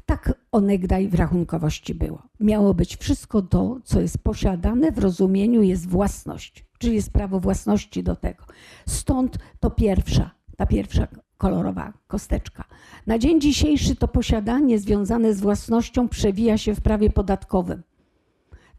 [0.05, 2.21] Tak onegdaj w rachunkowości było.
[2.39, 6.65] Miało być wszystko to, co jest posiadane w rozumieniu jest własność.
[6.79, 8.43] czyli jest prawo własności do tego.
[8.87, 12.63] Stąd to pierwsza, ta pierwsza kolorowa kosteczka.
[13.07, 17.83] Na dzień dzisiejszy to posiadanie związane z własnością przewija się w prawie podatkowym.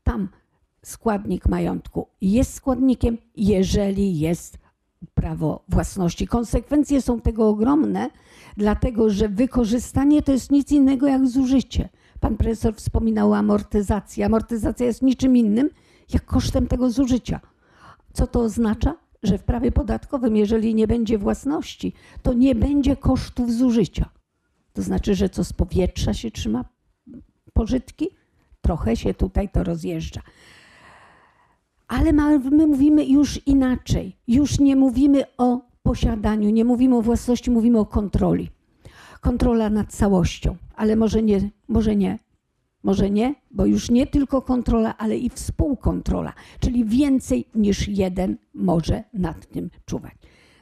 [0.02, 0.28] Tam
[0.82, 4.58] składnik majątku jest składnikiem, jeżeli jest
[5.14, 6.26] prawo własności.
[6.26, 8.10] Konsekwencje są tego ogromne,
[8.56, 11.88] dlatego że wykorzystanie to jest nic innego jak zużycie.
[12.20, 14.22] Pan profesor wspominał o amortyzacji.
[14.22, 15.70] Amortyzacja jest niczym innym
[16.12, 17.40] jak kosztem tego zużycia.
[18.12, 18.94] Co to oznacza?
[19.22, 24.09] Że w prawie podatkowym, jeżeli nie będzie własności, to nie będzie kosztów zużycia.
[24.72, 26.64] To znaczy, że co z powietrza się trzyma
[27.52, 28.09] pożytki,
[28.61, 30.20] trochę się tutaj to rozjeżdża.
[31.88, 34.16] Ale my mówimy już inaczej.
[34.28, 38.50] Już nie mówimy o posiadaniu, nie mówimy o własności, mówimy o kontroli.
[39.20, 42.18] Kontrola nad całością, ale może nie, może nie.
[42.82, 49.04] Może nie, bo już nie tylko kontrola, ale i współkontrola, czyli więcej niż jeden może
[49.14, 50.14] nad tym czuwać.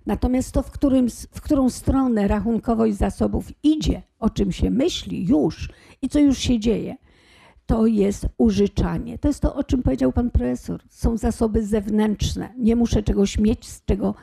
[0.07, 5.71] Natomiast to, w, którym, w którą stronę rachunkowość zasobów idzie, o czym się myśli już
[6.03, 6.97] i co już się dzieje,
[7.67, 9.19] to jest użyczanie.
[9.19, 10.83] To jest to, o czym powiedział pan profesor.
[10.89, 12.55] Są zasoby zewnętrzne.
[12.59, 14.15] Nie muszę czegoś mieć, z czego,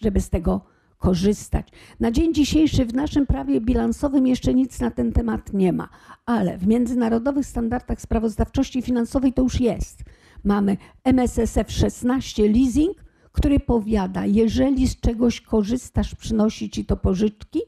[0.00, 0.60] żeby z tego
[0.98, 1.68] korzystać.
[2.00, 5.88] Na dzień dzisiejszy w naszym prawie bilansowym jeszcze nic na ten temat nie ma,
[6.26, 10.04] ale w międzynarodowych standardach sprawozdawczości finansowej to już jest.
[10.44, 17.60] Mamy MSSF 16 leasing, który powiada, jeżeli z czegoś korzystasz, przynosi ci to pożyczki,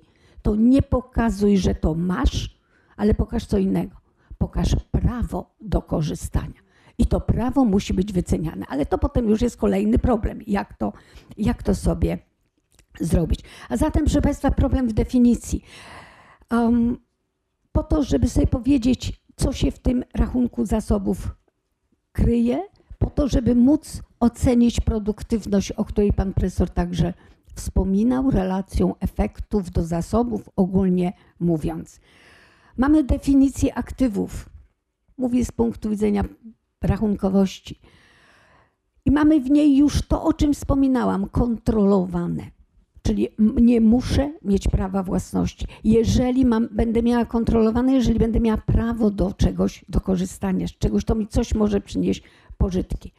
[0.42, 2.58] to nie pokazuj, że to masz,
[2.96, 3.96] ale pokaż co innego
[4.38, 6.60] pokaż prawo do korzystania.
[6.98, 10.92] I to prawo musi być wyceniane, ale to potem już jest kolejny problem, jak to,
[11.36, 12.18] jak to sobie
[13.00, 13.40] zrobić.
[13.68, 15.64] A zatem, proszę Państwa, problem w definicji.
[16.50, 16.96] Um,
[17.72, 21.28] po to, żeby sobie powiedzieć, co się w tym rachunku zasobów
[22.12, 22.66] kryje,
[22.98, 27.14] po to, żeby móc ocenić produktywność, o której Pan Profesor także
[27.54, 32.00] wspominał, relacją efektów do zasobów, ogólnie mówiąc.
[32.76, 34.48] Mamy definicję aktywów.
[35.18, 36.24] Mówię z punktu widzenia
[36.82, 37.80] rachunkowości.
[39.04, 42.50] I mamy w niej już to, o czym wspominałam, kontrolowane.
[43.08, 45.66] Czyli nie muszę mieć prawa własności.
[45.84, 51.04] Jeżeli mam, będę miała kontrolowane, jeżeli będę miała prawo do czegoś, do korzystania z czegoś,
[51.04, 52.22] to mi coś może przynieść
[52.58, 53.12] pożytki.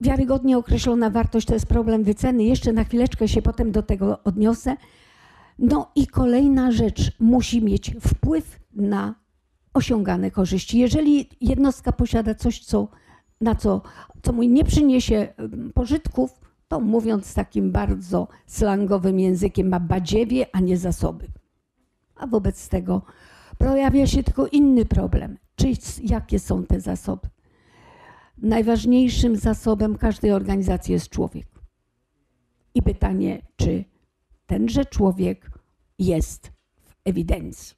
[0.00, 2.44] Wiarygodnie określona wartość to jest problem wyceny.
[2.44, 4.76] Jeszcze na chwileczkę się potem do tego odniosę.
[5.58, 9.14] No i kolejna rzecz musi mieć wpływ na
[9.74, 10.78] osiągane korzyści.
[10.78, 12.88] Jeżeli jednostka posiada coś, co,
[13.40, 13.82] na co,
[14.22, 15.34] co mu nie przyniesie
[15.74, 21.28] pożytków, to mówiąc takim bardzo slangowym językiem, ma badziewie, a nie zasoby.
[22.16, 23.02] A wobec tego
[23.58, 25.38] pojawia się tylko inny problem.
[25.56, 25.66] Czy,
[26.02, 27.28] jakie są te zasoby?
[28.38, 31.46] Najważniejszym zasobem każdej organizacji jest człowiek.
[32.74, 33.84] I pytanie, czy
[34.46, 35.50] tenże człowiek
[35.98, 37.76] jest w ewidencji.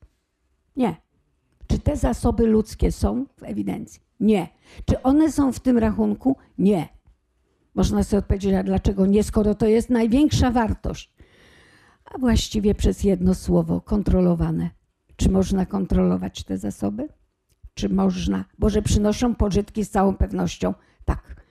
[0.76, 0.96] Nie.
[1.66, 4.02] Czy te zasoby ludzkie są w ewidencji?
[4.20, 4.48] Nie.
[4.84, 6.36] Czy one są w tym rachunku?
[6.58, 6.95] Nie.
[7.76, 11.12] Można sobie odpowiedzieć, a dlaczego nie, skoro to jest największa wartość?
[12.04, 14.70] A właściwie przez jedno słowo kontrolowane.
[15.16, 17.08] Czy można kontrolować te zasoby?
[17.74, 18.44] Czy można?
[18.58, 21.46] Bo że przynoszą pożytki z całą pewnością tak.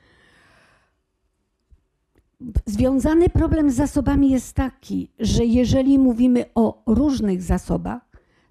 [2.66, 8.02] Związany problem z zasobami jest taki, że jeżeli mówimy o różnych zasobach,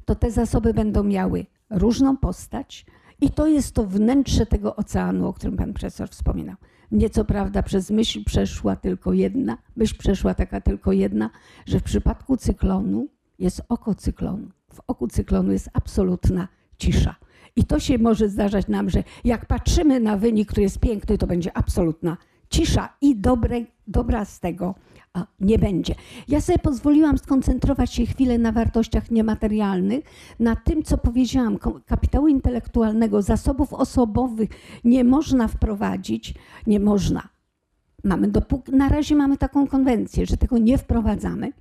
[0.05, 2.87] to te zasoby będą miały różną postać
[3.21, 6.57] i to jest to wnętrze tego oceanu, o którym pan profesor wspominał.
[6.91, 11.31] Mnie co prawda przez myśl przeszła tylko jedna, myśl przeszła taka tylko jedna,
[11.67, 14.49] że w przypadku cyklonu jest oko cyklonu.
[14.75, 16.49] W oku cyklonu jest absolutna
[16.79, 17.15] cisza.
[17.57, 21.27] I to się może zdarzać nam, że jak patrzymy na wynik, który jest piękny, to
[21.27, 22.34] będzie absolutna cisza
[23.01, 24.75] i dobre, dobra z tego
[25.41, 25.95] nie będzie.
[26.29, 30.05] Ja sobie pozwoliłam skoncentrować się chwilę na wartościach niematerialnych,
[30.41, 34.51] na tym, co powiedziałam, kapitału intelektualnego, zasobów osobowych
[34.85, 36.35] nie można wprowadzić,
[36.67, 37.29] nie można.
[38.05, 41.53] Mamy dopóki, na razie mamy taką konwencję, że tego nie wprowadzamy,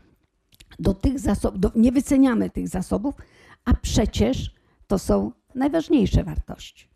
[0.80, 3.15] do tych zasobów, do, nie wyceniamy tych zasobów,
[3.65, 4.56] a przecież
[4.88, 6.93] to są najważniejsze wartości.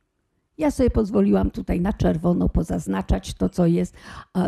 [0.57, 3.93] Ja sobie pozwoliłam tutaj na czerwono pozaznaczać to, co jest,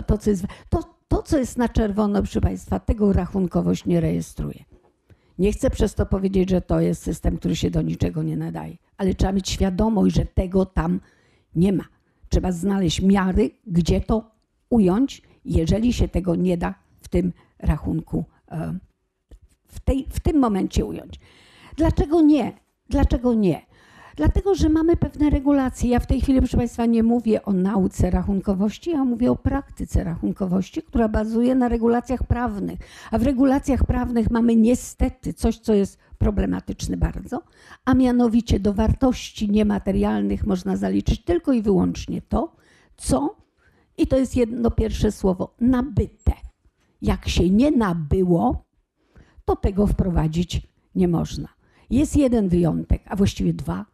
[0.07, 4.63] to, co jest, to, to, co jest na czerwono, proszę Państwa, tego rachunkowość nie rejestruje.
[5.39, 8.77] Nie chcę przez to powiedzieć, że to jest system, który się do niczego nie nadaje,
[8.97, 10.99] ale trzeba mieć świadomość, że tego tam
[11.55, 11.83] nie ma.
[12.29, 14.31] Trzeba znaleźć miary, gdzie to
[14.69, 18.77] ująć, jeżeli się tego nie da w tym rachunku, e,
[19.67, 21.19] w, tej, w tym momencie ująć.
[21.77, 22.53] Dlaczego nie?
[22.89, 23.68] Dlaczego nie?
[24.19, 25.89] Dlatego, że mamy pewne regulacje.
[25.89, 30.03] Ja w tej chwili, proszę Państwa, nie mówię o nauce rachunkowości, ja mówię o praktyce
[30.03, 32.79] rachunkowości, która bazuje na regulacjach prawnych.
[33.11, 37.43] A w regulacjach prawnych mamy niestety coś, co jest problematyczne bardzo,
[37.85, 42.55] a mianowicie do wartości niematerialnych można zaliczyć tylko i wyłącznie to,
[42.97, 43.35] co,
[43.97, 46.33] i to jest jedno pierwsze słowo, nabyte.
[47.01, 48.65] Jak się nie nabyło,
[49.45, 51.47] to tego wprowadzić nie można.
[51.89, 53.88] Jest jeden wyjątek, a właściwie dwa.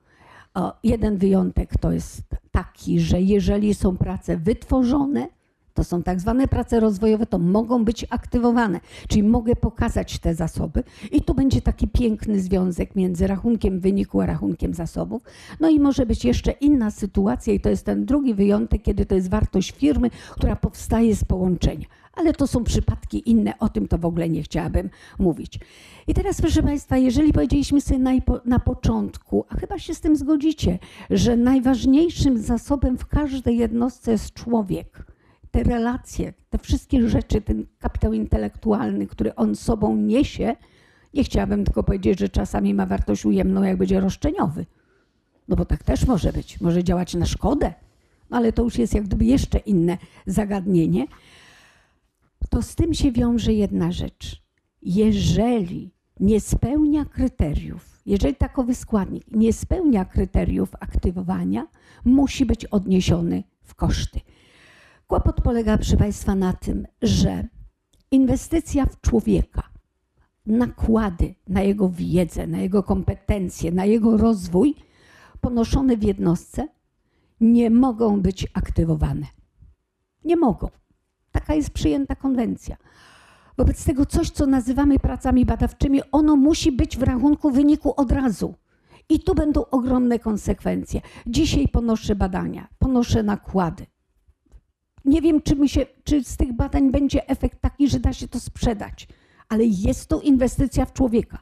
[0.56, 5.28] O, jeden wyjątek to jest taki, że jeżeli są prace wytworzone,
[5.74, 10.84] to są tak zwane prace rozwojowe, to mogą być aktywowane, czyli mogę pokazać te zasoby
[11.12, 15.22] i tu będzie taki piękny związek między rachunkiem wyniku a rachunkiem zasobów.
[15.60, 19.16] No i może być jeszcze inna sytuacja i to jest ten drugi wyjątek, kiedy to
[19.16, 21.86] jest wartość firmy, która powstaje z połączenia.
[22.16, 25.60] Ale to są przypadki inne, o tym to w ogóle nie chciałabym mówić.
[26.08, 28.12] I teraz, proszę Państwa, jeżeli powiedzieliśmy sobie na,
[28.46, 34.34] na początku, a chyba się z tym zgodzicie, że najważniejszym zasobem w każdej jednostce jest
[34.34, 35.06] człowiek,
[35.52, 40.56] te relacje, te wszystkie rzeczy, ten kapitał intelektualny, który on sobą niesie,
[41.14, 44.66] nie chciałabym tylko powiedzieć, że czasami ma wartość ujemną, jak będzie roszczeniowy.
[45.48, 46.62] No bo tak też może być.
[46.62, 47.74] Może działać na szkodę,
[48.30, 51.08] no ale to już jest jak gdyby jeszcze inne zagadnienie.
[52.50, 54.44] To z tym się wiąże jedna rzecz.
[54.82, 61.68] Jeżeli nie spełnia kryteriów, jeżeli takowy składnik nie spełnia kryteriów aktywowania,
[62.06, 64.20] musi być odniesiony w koszty.
[65.08, 67.48] Kłopot polega, proszę Państwa, na tym, że
[68.12, 69.64] inwestycja w człowieka,
[70.46, 74.76] nakłady na jego wiedzę, na jego kompetencje, na jego rozwój
[75.42, 76.68] ponoszone w jednostce
[77.42, 79.26] nie mogą być aktywowane.
[80.24, 80.70] Nie mogą.
[81.36, 82.78] Taka jest przyjęta konwencja.
[83.58, 88.56] Wobec tego coś, co nazywamy pracami badawczymi, ono musi być w rachunku wyniku od razu.
[89.10, 91.02] I tu będą ogromne konsekwencje.
[91.28, 93.86] Dzisiaj ponoszę badania, ponoszę nakłady.
[95.06, 98.28] Nie wiem, czy, mi się, czy z tych badań będzie efekt taki, że da się
[98.28, 99.08] to sprzedać,
[99.50, 101.40] ale jest to inwestycja w człowieka.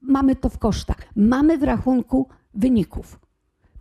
[0.00, 3.20] Mamy to w kosztach, mamy w rachunku wyników.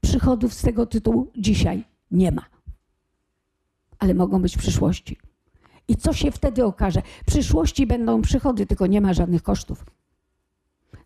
[0.01, 2.45] Przychodów z tego tytułu dzisiaj nie ma,
[4.01, 5.17] ale mogą być w przyszłości.
[5.87, 7.01] I co się wtedy okaże?
[7.23, 9.85] W przyszłości będą przychody, tylko nie ma żadnych kosztów.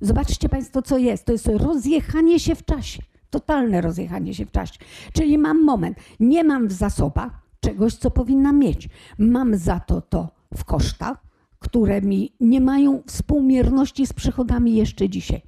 [0.01, 1.25] Zobaczcie Państwo, co jest.
[1.25, 3.03] To jest rozjechanie się w czasie.
[3.29, 4.79] Totalne rozjechanie się w czasie.
[5.13, 8.89] Czyli mam moment, nie mam w zasobach, czegoś, co powinnam mieć.
[9.17, 11.17] Mam za to to w kosztach,
[11.59, 15.41] które mi nie mają współmierności z przychodami jeszcze dzisiaj.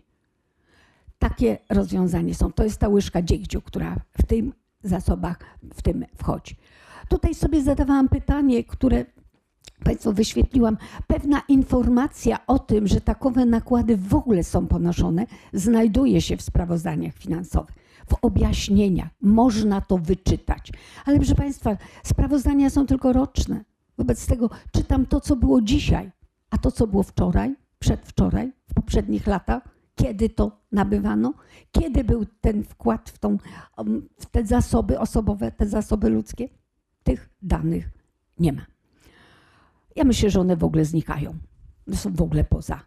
[1.19, 2.51] Takie rozwiązanie są.
[2.51, 5.39] To jest ta łyżka dziegciu, która w tym zasobach
[5.73, 6.55] w tym wchodzi.
[7.09, 9.05] Tutaj sobie zadawałam pytanie, które
[9.83, 10.77] Państwu wyświetliłam.
[11.07, 17.13] Pewna informacja o tym, że takowe nakłady w ogóle są ponoszone, znajduje się w sprawozdaniach
[17.13, 17.75] finansowych
[18.07, 19.09] w objaśnieniach.
[19.21, 20.71] Można to wyczytać.
[21.05, 23.63] Ale proszę Państwa, sprawozdania są tylko roczne.
[23.97, 26.11] Wobec tego czytam to, co było dzisiaj,
[26.49, 29.63] a to, co było wczoraj, przedwczoraj, w poprzednich latach,
[29.95, 31.33] kiedy to nabywano,
[31.71, 33.37] kiedy był ten wkład w, tą,
[34.19, 36.49] w te zasoby osobowe, te zasoby ludzkie.
[37.07, 37.89] Tych danych
[38.39, 38.65] nie ma.
[39.95, 41.35] Ja myślę, że one w ogóle znikają.
[41.93, 42.79] Są w ogóle poza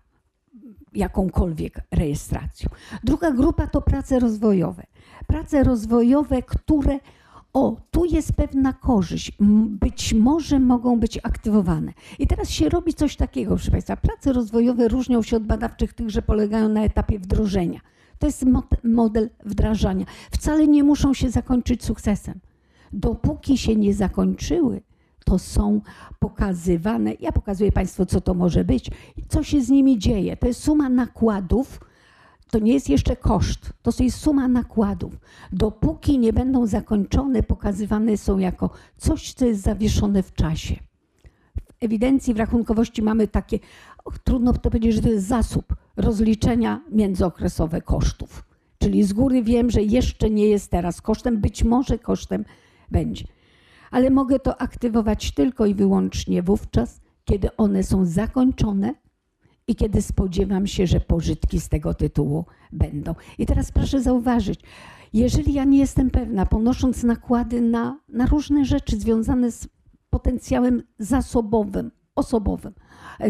[0.95, 2.69] jakąkolwiek rejestracją.
[3.05, 4.87] Druga grupa to prace rozwojowe.
[5.27, 6.99] Prace rozwojowe, które
[7.53, 9.33] o, tu jest pewna korzyść,
[9.81, 11.93] być może mogą być aktywowane.
[12.19, 13.97] I teraz się robi coś takiego, proszę Państwa.
[13.97, 17.81] Prace rozwojowe różnią się od badawczych tych, że polegają na etapie wdrożenia.
[18.19, 18.45] To jest
[18.85, 20.07] model wdrażania.
[20.31, 22.41] Wcale nie muszą się zakończyć sukcesem.
[22.93, 24.81] Dopóki się nie zakończyły,
[25.25, 25.81] to są
[26.19, 27.15] pokazywane.
[27.21, 28.91] Ja pokazuję Państwu, co to może być,
[29.29, 30.37] co się z nimi dzieje.
[30.37, 31.81] To jest suma nakładów,
[32.51, 35.13] to nie jest jeszcze koszt, to jest suma nakładów.
[35.53, 40.77] Dopóki nie będą zakończone, pokazywane są jako coś, co jest zawieszone w czasie.
[41.55, 43.59] W ewidencji, w rachunkowości mamy takie,
[44.05, 48.45] och, trudno to powiedzieć, że to jest zasób rozliczenia międzyokresowe kosztów.
[48.79, 52.45] Czyli z góry wiem, że jeszcze nie jest teraz kosztem, być może kosztem
[52.91, 53.25] będzie
[53.91, 58.95] ale mogę to aktywować tylko i wyłącznie wówczas, kiedy one są zakończone
[59.67, 63.15] i kiedy spodziewam się, że pożytki z tego tytułu będą.
[63.39, 64.61] I teraz proszę zauważyć,
[65.13, 69.69] jeżeli ja nie jestem pewna, ponosząc nakłady na, na różne rzeczy związane z
[70.11, 72.73] potencjałem zasobowym, osobowym,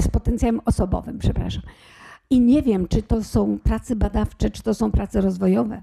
[0.00, 1.62] z potencjałem osobowym, przepraszam,
[2.30, 5.82] i nie wiem, czy to są prace badawcze, czy to są prace rozwojowe,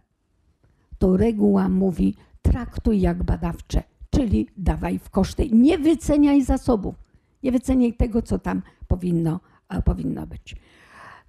[0.97, 2.15] to reguła mówi,
[2.51, 3.83] traktuj jak badawcze
[4.17, 5.49] czyli dawaj w koszty.
[5.49, 6.95] Nie wyceniaj zasobów,
[7.43, 9.39] nie wyceniaj tego, co tam powinno,
[9.85, 10.55] powinno być.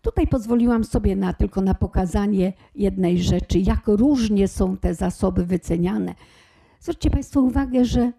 [0.03, 6.15] Tutaj pozwoliłam sobie na, tylko na pokazanie jednej rzeczy, jak różnie są te zasoby wyceniane.
[6.81, 8.13] Zwróćcie Państwo uwagę, że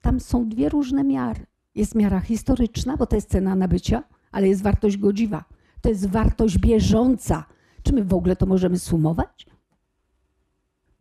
[0.00, 1.46] tam są dwie różne miary.
[1.74, 4.02] Jest miara historyczna, bo to jest cena nabycia,
[4.32, 5.44] ale jest wartość godziwa.
[5.80, 7.44] To jest wartość bieżąca.
[7.82, 9.46] Czy my w ogóle to możemy sumować?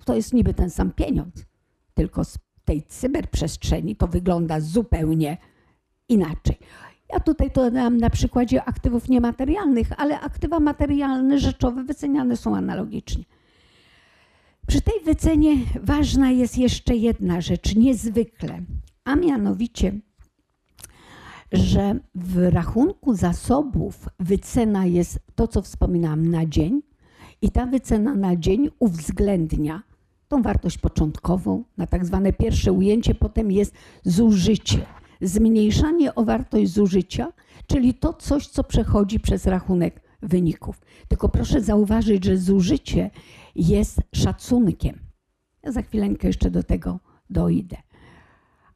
[0.05, 1.45] To jest niby ten sam pieniądz,
[1.93, 5.37] tylko z tej cyberprzestrzeni to wygląda zupełnie
[6.09, 6.57] inaczej.
[7.13, 13.23] Ja tutaj to dam na przykładzie aktywów niematerialnych, ale aktywa materialne, rzeczowe wyceniane są analogicznie.
[14.67, 18.61] Przy tej wycenie ważna jest jeszcze jedna rzecz, niezwykle,
[19.03, 19.93] a mianowicie,
[21.51, 26.81] że w rachunku zasobów wycena jest to, co wspominałam, na dzień,
[27.41, 29.83] i ta wycena na dzień uwzględnia
[30.31, 33.73] tą wartość początkową na tak zwane pierwsze ujęcie, potem jest
[34.03, 34.85] zużycie.
[35.21, 37.33] Zmniejszanie o wartość zużycia,
[37.67, 40.81] czyli to coś, co przechodzi przez rachunek wyników.
[41.07, 43.09] Tylko proszę zauważyć, że zużycie
[43.55, 44.99] jest szacunkiem.
[45.63, 47.77] Ja za chwileńkę jeszcze do tego dojdę.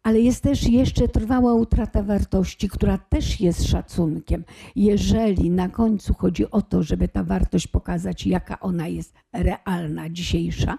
[0.03, 4.43] Ale jest też jeszcze trwała utrata wartości, która też jest szacunkiem.
[4.75, 10.77] Jeżeli na końcu chodzi o to, żeby ta wartość pokazać, jaka ona jest realna, dzisiejsza,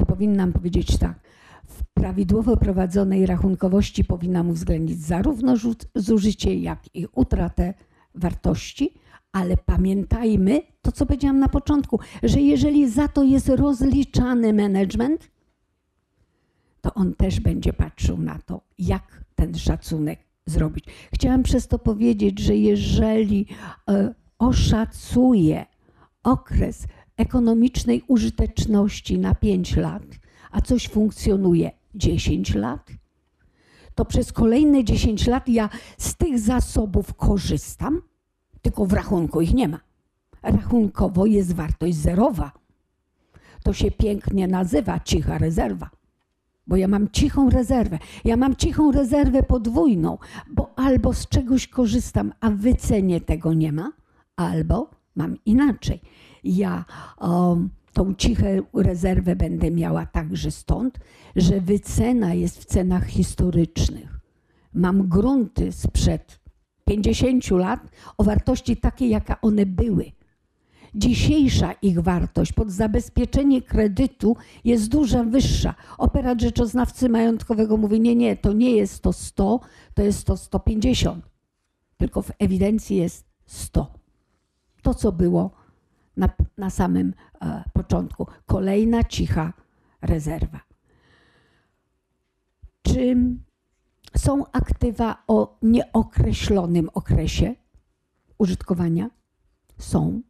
[0.00, 1.20] to powinnam powiedzieć tak.
[1.64, 5.54] W prawidłowo prowadzonej rachunkowości powinnam uwzględnić zarówno
[5.94, 7.74] zużycie, jak i utratę
[8.14, 8.94] wartości,
[9.32, 15.30] ale pamiętajmy to, co powiedziałam na początku, że jeżeli za to jest rozliczany management,
[16.80, 20.84] to on też będzie patrzył na to, jak ten szacunek zrobić.
[21.14, 23.46] Chciałam przez to powiedzieć, że jeżeli
[23.88, 25.66] e, oszacuje
[26.22, 26.86] okres
[27.20, 30.02] ekonomicznej użyteczności na 5 lat,
[30.50, 32.90] a coś funkcjonuje 10 lat,
[33.94, 35.68] to przez kolejne 10 lat ja
[35.98, 38.02] z tych zasobów korzystam,
[38.62, 39.80] tylko w rachunku ich nie ma.
[40.42, 42.52] Rachunkowo jest wartość zerowa.
[43.62, 45.90] To się pięknie nazywa cicha rezerwa.
[46.66, 47.98] Bo ja mam cichą rezerwę.
[48.24, 50.18] Ja mam cichą rezerwę podwójną,
[50.50, 53.92] bo albo z czegoś korzystam, a wycenie tego nie ma,
[54.36, 56.00] albo mam inaczej
[56.44, 56.84] ja
[57.20, 60.98] um, tą cichą rezerwę będę miała także stąd,
[61.36, 64.20] że wycena jest w cenach historycznych.
[64.74, 66.40] Mam grunty sprzed
[66.84, 67.80] 50 lat
[68.18, 70.12] o wartości takiej, jaka one były.
[70.94, 75.74] Dzisiejsza ich wartość pod zabezpieczenie kredytu jest duża wyższa.
[75.98, 79.60] Operat rzeczoznawcy majątkowego mówi: Nie, nie, to nie jest to 100,
[79.94, 81.30] to jest to 150.
[81.96, 83.94] Tylko w ewidencji jest 100.
[84.82, 85.50] To, co było
[86.20, 88.26] na, na samym e, początku.
[88.46, 89.52] Kolejna cicha
[90.02, 90.60] rezerwa.
[92.82, 93.16] Czy
[94.16, 97.54] są aktywa o nieokreślonym okresie
[98.38, 99.10] użytkowania?
[99.78, 100.22] Są.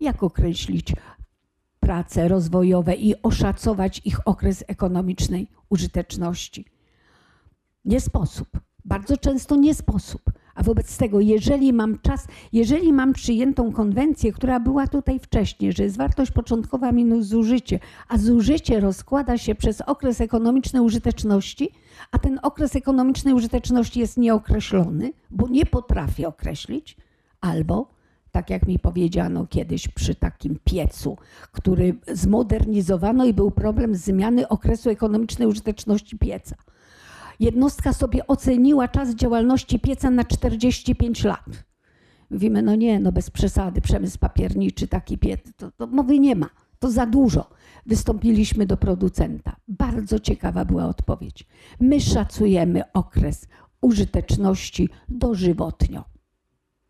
[0.00, 0.92] Jak określić
[1.80, 6.64] prace rozwojowe i oszacować ich okres ekonomicznej użyteczności?
[7.84, 8.48] Nie sposób.
[8.84, 10.22] Bardzo często nie sposób.
[10.54, 15.82] A wobec tego, jeżeli mam czas, jeżeli mam przyjętą konwencję, która była tutaj wcześniej, że
[15.82, 17.78] jest wartość początkowa minus zużycie,
[18.08, 21.70] a zużycie rozkłada się przez okres ekonomicznej użyteczności,
[22.12, 26.96] a ten okres ekonomicznej użyteczności jest nieokreślony, bo nie potrafię określić,
[27.40, 28.00] albo
[28.32, 31.16] tak jak mi powiedziano kiedyś przy takim piecu,
[31.52, 36.56] który zmodernizowano i był problem zmiany okresu ekonomicznej użyteczności pieca
[37.40, 41.64] jednostka sobie oceniła czas działalności pieca na 45 lat.
[42.30, 46.50] Mówimy, no nie, no bez przesady, przemysł papierniczy, taki piec, to, to mowy nie ma,
[46.78, 47.50] to za dużo.
[47.86, 49.56] Wystąpiliśmy do producenta.
[49.68, 51.46] Bardzo ciekawa była odpowiedź.
[51.80, 53.48] My szacujemy okres
[53.80, 56.04] użyteczności dożywotnio.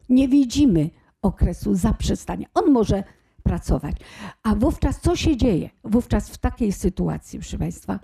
[0.09, 0.90] Nie widzimy
[1.22, 2.46] okresu zaprzestania.
[2.55, 3.05] On może
[3.42, 3.96] pracować.
[4.42, 5.70] A wówczas co się dzieje?
[5.84, 8.01] Wówczas w takiej sytuacji, proszę Państwa,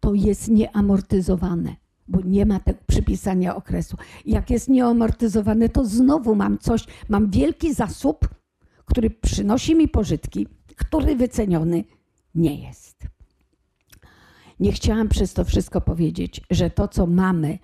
[0.00, 1.76] to jest nieamortyzowane
[2.10, 3.96] bo nie ma tego przypisania okresu.
[4.26, 8.28] Jak jest nieamortyzowane, to znowu mam coś, mam wielki zasób,
[8.84, 10.46] który przynosi mi pożytki,
[10.76, 11.84] który wyceniony
[12.34, 13.06] nie jest.
[14.60, 17.58] Nie chciałam przez to wszystko powiedzieć, że to, co mamy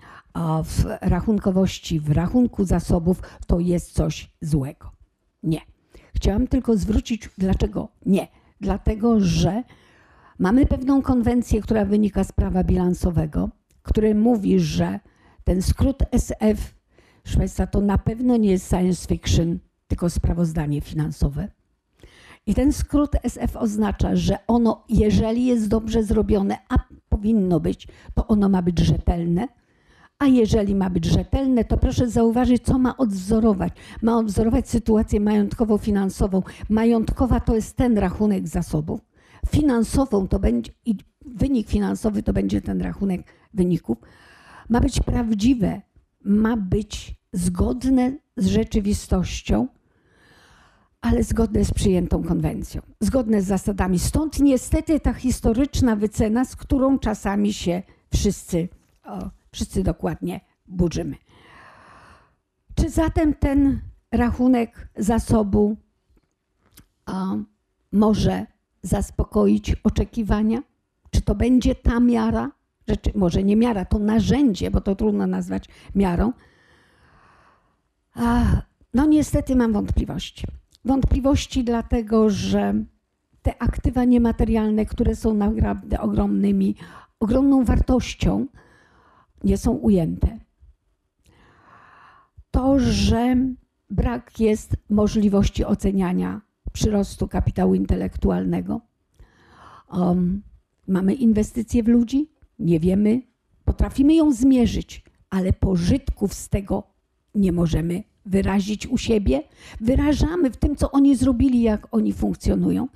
[0.63, 4.91] w rachunkowości, w rachunku zasobów, to jest coś złego.
[5.43, 5.61] Nie.
[6.15, 8.27] Chciałam tylko zwrócić, dlaczego nie.
[8.61, 9.63] Dlatego, że
[10.39, 13.49] mamy pewną konwencję, która wynika z prawa bilansowego,
[13.87, 14.99] który mówi, że
[15.43, 16.73] ten skrót SF,
[17.37, 21.47] Państwa, to na pewno nie jest science fiction, tylko sprawozdanie finansowe.
[22.45, 26.75] I ten skrót SF oznacza, że ono, jeżeli jest dobrze zrobione, a
[27.09, 29.47] powinno być, to ono ma być rzetelne,
[30.19, 33.73] A jeżeli ma być rzetelne, to proszę zauważyć, co ma odwzorować.
[34.01, 36.41] Ma odwzorować sytuację majątkowo-finansową.
[36.69, 38.99] Majątkowa to jest ten rachunek zasobów.
[39.49, 40.95] Finansową to będzie, i
[41.25, 43.97] wynik finansowy to będzie ten rachunek wyników.
[44.69, 45.81] Ma być prawdziwe,
[46.23, 49.67] ma być zgodne z rzeczywistością,
[51.01, 53.99] ale zgodne z przyjętą konwencją, zgodne z zasadami.
[53.99, 57.83] Stąd niestety ta historyczna wycena, z którą czasami się
[58.13, 58.69] wszyscy,
[59.03, 61.15] o, wszyscy dokładnie burzymy.
[62.75, 63.81] Czy zatem ten
[64.11, 65.77] rachunek zasobu
[67.05, 67.35] a,
[67.91, 68.45] może
[68.87, 70.63] zaspokoić oczekiwania?
[71.09, 72.51] Czy to będzie ta miara?
[72.87, 75.65] Rzeczy, może nie miara, to narzędzie, bo to trudno nazwać
[75.95, 76.33] miarą.
[78.93, 80.47] No niestety mam wątpliwości.
[80.85, 82.73] Wątpliwości dlatego, że
[83.41, 86.75] te aktywa niematerialne, które są naprawdę ogromnymi,
[87.19, 88.47] ogromną wartością,
[89.43, 90.39] nie są ujęte.
[92.51, 93.37] To, że
[93.89, 96.41] brak jest możliwości oceniania
[96.77, 98.81] przyrostu kapitału intelektualnego.
[99.91, 100.41] Um,
[100.87, 103.21] mamy inwestycje w ludzi, nie wiemy,
[103.65, 106.83] potrafimy ją zmierzyć, ale pożytków z tego
[107.35, 109.43] nie możemy wyrazić u siebie.
[109.81, 112.87] Wyrażamy w tym, co oni zrobili, jak oni funkcjonują.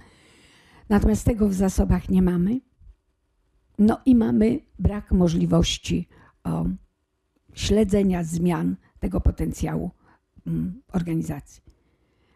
[0.90, 2.60] Natomiast tego w zasobach nie mamy.
[3.80, 6.08] No i mamy brak możliwości
[6.44, 6.66] o,
[7.54, 9.92] śledzenia zmian tego potencjału
[10.48, 11.71] mm, organizacji.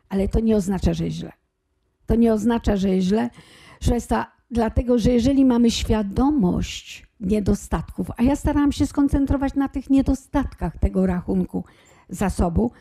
[0.10, 1.32] Ale to nie oznacza, że źle.
[2.06, 3.30] To nie oznacza, że jest źle,
[3.94, 9.90] jest to dlatego, że jeżeli mamy świadomość niedostatków, a ja starałam się skoncentrować na tych
[9.90, 11.64] niedostatkach tego rachunku
[12.10, 12.72] zasobu,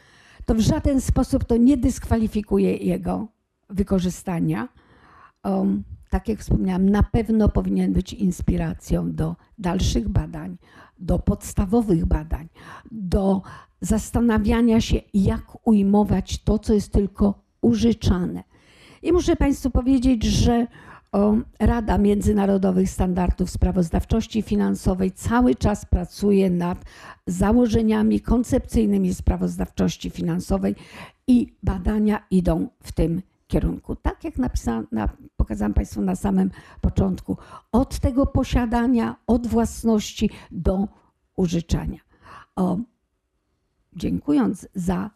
[0.45, 3.29] to w żaden sposób to nie dyskwalifikuje jego
[3.70, 4.68] wykorzystania.
[5.45, 10.57] Um, tak jak wspomniałam, na pewno powinien być inspiracją do dalszych badań,
[10.99, 12.49] do podstawowych badań,
[12.91, 13.43] do
[13.85, 18.45] zastanawiania się, jak ujmować to, co jest tylko użyczane.
[19.03, 20.66] I muszę Państwu powiedzieć, że
[21.61, 26.85] Rada Międzynarodowych Standardów Sprawozdawczości Finansowej cały czas pracuje nad
[27.26, 30.74] założeniami koncepcyjnymi sprawozdawczości finansowej
[31.26, 33.97] i badania idą w tym kierunku.
[33.97, 37.37] Tak jak napisałam, na, pokazałam Państwu na samym początku,
[37.72, 40.89] od tego posiadania, od własności do
[41.37, 41.99] użyczania.
[43.97, 45.11] Dziękując za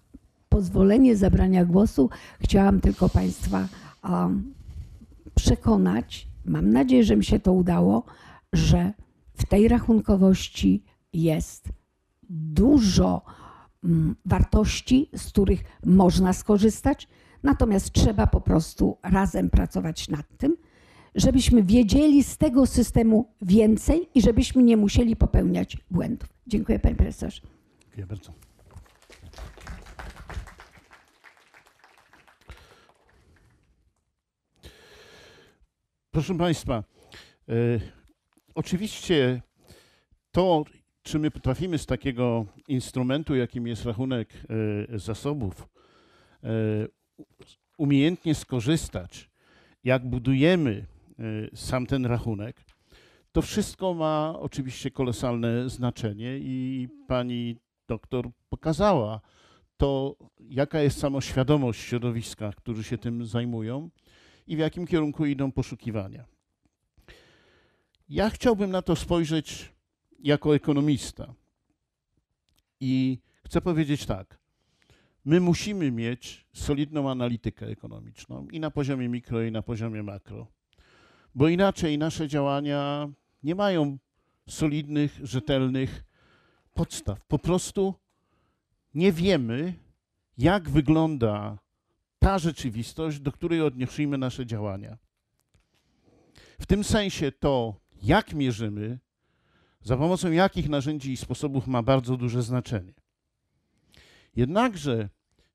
[0.49, 2.11] pozwolenie zabrania głosu,
[2.41, 3.69] chciałam tylko Państwa
[4.05, 4.55] um,
[5.35, 8.05] przekonać, mam nadzieję, że mi się to udało,
[8.53, 8.93] że
[9.35, 11.69] w tej rachunkowości jest
[12.31, 13.23] dużo
[13.85, 17.09] mm, wartości, z których można skorzystać,
[17.43, 20.57] natomiast trzeba po prostu razem pracować nad tym,
[21.15, 26.29] żebyśmy wiedzieli z tego systemu więcej i żebyśmy nie musieli popełniać błędów.
[26.47, 27.41] Dziękuję Panie Profesorze.
[27.81, 28.48] Dziękuję bardzo.
[36.11, 36.85] Proszę Państwa,
[37.49, 37.53] e,
[38.55, 39.43] oczywiście
[40.31, 40.65] to,
[41.03, 44.35] czy my potrafimy z takiego instrumentu, jakim jest rachunek
[44.93, 45.69] e, zasobów,
[46.45, 46.49] e,
[47.79, 49.31] umiejętnie skorzystać,
[49.85, 50.87] jak budujemy
[51.55, 52.65] sam ten rachunek,
[53.33, 57.57] to wszystko ma oczywiście kolosalne znaczenie i pani
[57.89, 59.21] doktor pokazała
[59.77, 63.91] to, jaka jest samoświadomość środowiska, którzy się tym zajmują
[64.49, 66.25] i w jakim kierunku idą poszukiwania.
[68.09, 69.73] Ja chciałbym na to spojrzeć
[70.19, 71.35] jako ekonomista.
[72.81, 74.39] I chcę powiedzieć tak.
[75.25, 80.47] My musimy mieć solidną analitykę ekonomiczną i na poziomie mikro, i na poziomie makro,
[81.35, 83.09] bo inaczej nasze działania
[83.43, 83.99] nie mają
[84.49, 86.05] solidnych, rzetelnych
[86.75, 87.25] podstaw.
[87.27, 87.95] Po prostu
[88.95, 89.75] nie wiemy,
[90.39, 91.59] jak wygląda
[92.19, 94.99] ta rzeczywistość, do której odniosimy nasze działania.
[96.61, 98.99] W tym sensie to, jak mierzymy,
[99.83, 102.93] za pomocą jakich narzędzi i sposobów ma bardzo duże znaczenie.
[104.37, 105.09] Jednakże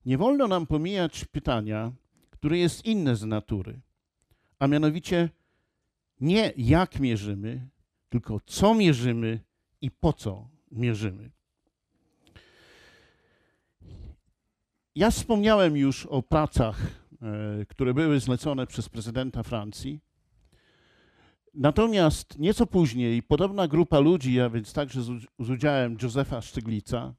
[0.06, 1.92] nie wolno nam pomijać pytania,
[2.30, 3.80] które jest inne z natury,
[4.58, 5.30] a mianowicie
[6.20, 7.68] nie jak mierzymy,
[8.08, 9.40] tylko co mierzymy
[9.80, 11.30] i po co mierzymy.
[14.96, 16.80] Ja wspomniałem już o pracach,
[17.22, 20.00] e, które były zlecone przez prezydenta Francji.
[21.54, 27.14] Natomiast nieco później podobna grupa ludzi, a więc także z, udziałem Józefa Sztyglica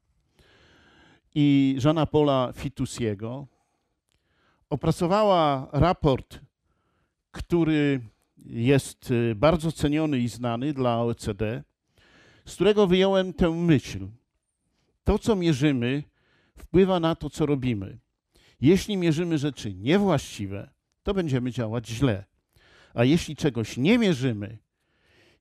[1.35, 3.47] i Żana Paula Fitusiego,
[4.69, 6.39] opracowała raport,
[7.31, 8.01] który
[8.37, 11.63] jest e, bardzo ceniony i znany dla OECD.
[12.45, 14.07] z którego wyjąłem tę myśl.
[15.03, 16.03] To, co mierzymy,
[16.57, 17.99] wpływa na to, co robimy.
[18.61, 20.69] Jeśli mierzymy rzeczy niewłaściwe,
[21.03, 22.25] to będziemy działać źle.
[22.93, 24.57] A jeśli czegoś nie mierzymy,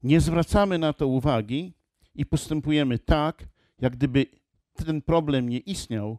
[0.02, 1.74] nie zwracamy na to uwagi
[2.14, 3.48] i postępujemy tak,
[3.80, 4.26] jak gdyby
[4.74, 6.18] ten problem nie istniał,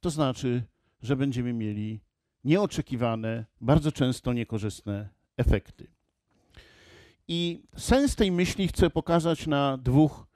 [0.00, 0.62] to znaczy,
[1.02, 2.00] że będziemy mieli
[2.44, 5.86] nieoczekiwane, bardzo często niekorzystne efekty.
[7.28, 10.26] I sens tej myśli chcę pokazać na dwóch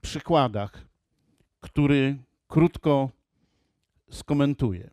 [0.00, 0.86] przykładach,
[1.60, 2.18] który
[2.48, 3.10] krótko
[4.10, 4.90] skomentuję.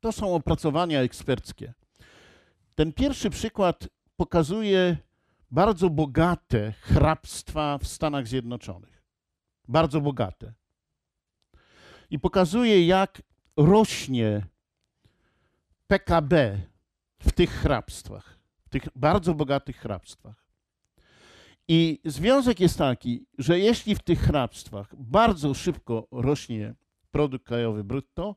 [0.00, 1.74] To są opracowania eksperckie.
[2.74, 4.96] Ten pierwszy przykład pokazuje
[5.50, 9.02] bardzo bogate hrabstwa w Stanach Zjednoczonych.
[9.68, 10.52] Bardzo bogate.
[12.10, 13.22] I pokazuje, jak
[13.56, 14.46] rośnie
[15.86, 16.60] PKB
[17.18, 20.44] w tych hrabstwach, w tych bardzo bogatych hrabstwach.
[21.68, 26.74] I związek jest taki, że jeśli w tych hrabstwach bardzo szybko rośnie
[27.14, 28.34] produkt krajowy brutto,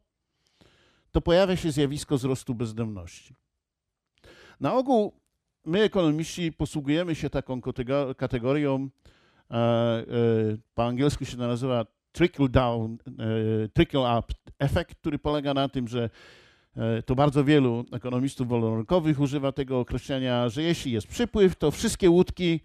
[1.11, 3.35] to pojawia się zjawisko wzrostu bezdomności.
[4.59, 5.13] Na ogół
[5.65, 7.61] my, ekonomiści, posługujemy się taką
[8.17, 8.89] kategorią,
[9.51, 10.05] e, e,
[10.75, 16.09] po angielsku się nazywa trickle down, e, trickle up efekt, który polega na tym, że
[17.05, 22.59] to bardzo wielu ekonomistów wolnorynkowych używa tego określenia, że jeśli jest przypływ, to wszystkie łódki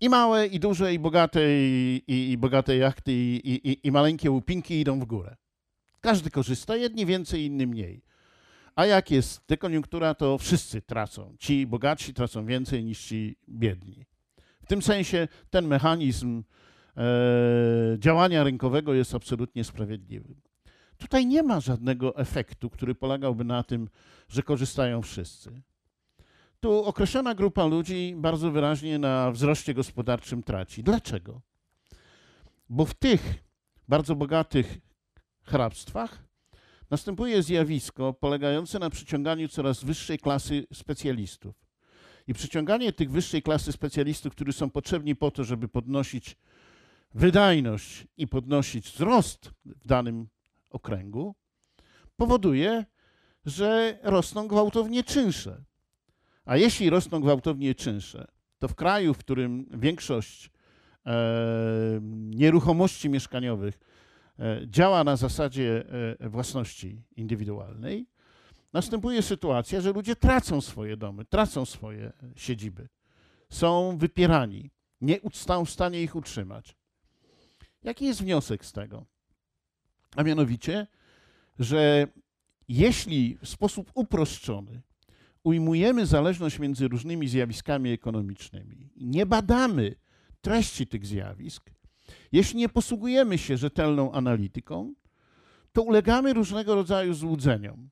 [0.00, 4.80] i małe, i duże, i bogate, i, i, i bogate jachty, i, i, maleńkie łupinki
[4.80, 5.36] idą w górę.
[6.00, 8.02] Każdy korzysta, jedni więcej, inni mniej.
[8.74, 11.36] A jak jest dekoniunktura, to wszyscy tracą.
[11.38, 14.06] Ci bogatsi tracą więcej niż ci biedni.
[14.62, 16.42] W tym sensie ten mechanizm
[16.96, 17.02] e,
[17.98, 20.34] działania rynkowego jest absolutnie sprawiedliwy.
[20.98, 23.88] Tutaj nie ma żadnego efektu, który polegałby na tym,
[24.28, 25.62] że korzystają wszyscy.
[26.60, 30.82] Tu określona grupa ludzi bardzo wyraźnie na wzroście gospodarczym traci.
[30.82, 31.40] Dlaczego?
[32.68, 33.44] Bo w tych
[33.88, 34.78] bardzo bogatych
[35.42, 36.24] hrabstwach
[36.90, 41.54] następuje zjawisko polegające na przyciąganiu coraz wyższej klasy specjalistów.
[42.26, 46.36] I przyciąganie tych wyższej klasy specjalistów, którzy są potrzebni po to, żeby podnosić
[47.14, 50.28] wydajność i podnosić wzrost w danym
[50.70, 51.34] okręgu,
[52.16, 52.84] powoduje,
[53.44, 55.64] że rosną gwałtownie czynsze.
[56.44, 58.26] A jeśli rosną gwałtownie czynsze,
[58.58, 60.50] to w kraju, w którym większość
[61.06, 63.78] e, nieruchomości mieszkaniowych
[64.40, 65.84] E, działa na zasadzie
[66.20, 68.06] e, własności indywidualnej,
[68.72, 72.88] następuje sytuacja, że ludzie tracą swoje domy, tracą swoje siedziby,
[73.50, 74.70] są wypierani,
[75.00, 76.76] nie są w stanie ich utrzymać.
[77.82, 79.04] Jaki jest wniosek z tego?
[80.16, 80.86] A mianowicie,
[81.58, 82.06] że
[82.68, 84.82] jeśli w sposób uproszczony
[85.44, 89.94] ujmujemy zależność między różnymi zjawiskami ekonomicznymi nie badamy
[90.40, 91.70] treści tych zjawisk,
[92.32, 94.94] jeśli nie posługujemy się rzetelną analityką,
[95.72, 97.90] to ulegamy różnego rodzaju złudzeniom.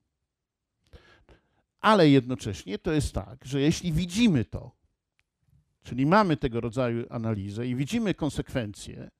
[1.81, 4.77] Ale jednocześnie to jest tak, że jeśli widzimy to,
[5.83, 9.11] czyli mamy tego rodzaju analizę i widzimy konsekwencje,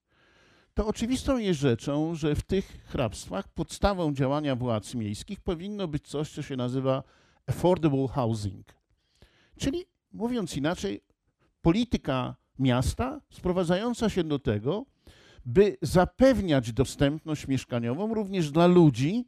[0.73, 6.31] to oczywistą jest rzeczą, że w tych hrabstwach podstawą działania władz miejskich powinno być coś,
[6.31, 7.03] co się nazywa
[7.49, 8.65] affordable housing.
[9.57, 11.01] Czyli mówiąc inaczej,
[11.61, 14.85] polityka miasta sprowadzająca się do tego,
[15.45, 19.27] by zapewniać dostępność mieszkaniową również dla ludzi,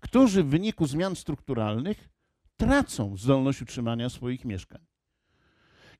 [0.00, 2.08] którzy w wyniku zmian strukturalnych
[2.56, 4.86] tracą zdolność utrzymania swoich mieszkań.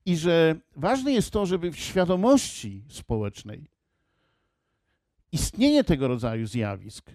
[0.06, 3.70] I że ważne jest to, żeby w świadomości społecznej
[5.32, 7.10] istnienie tego rodzaju zjawisk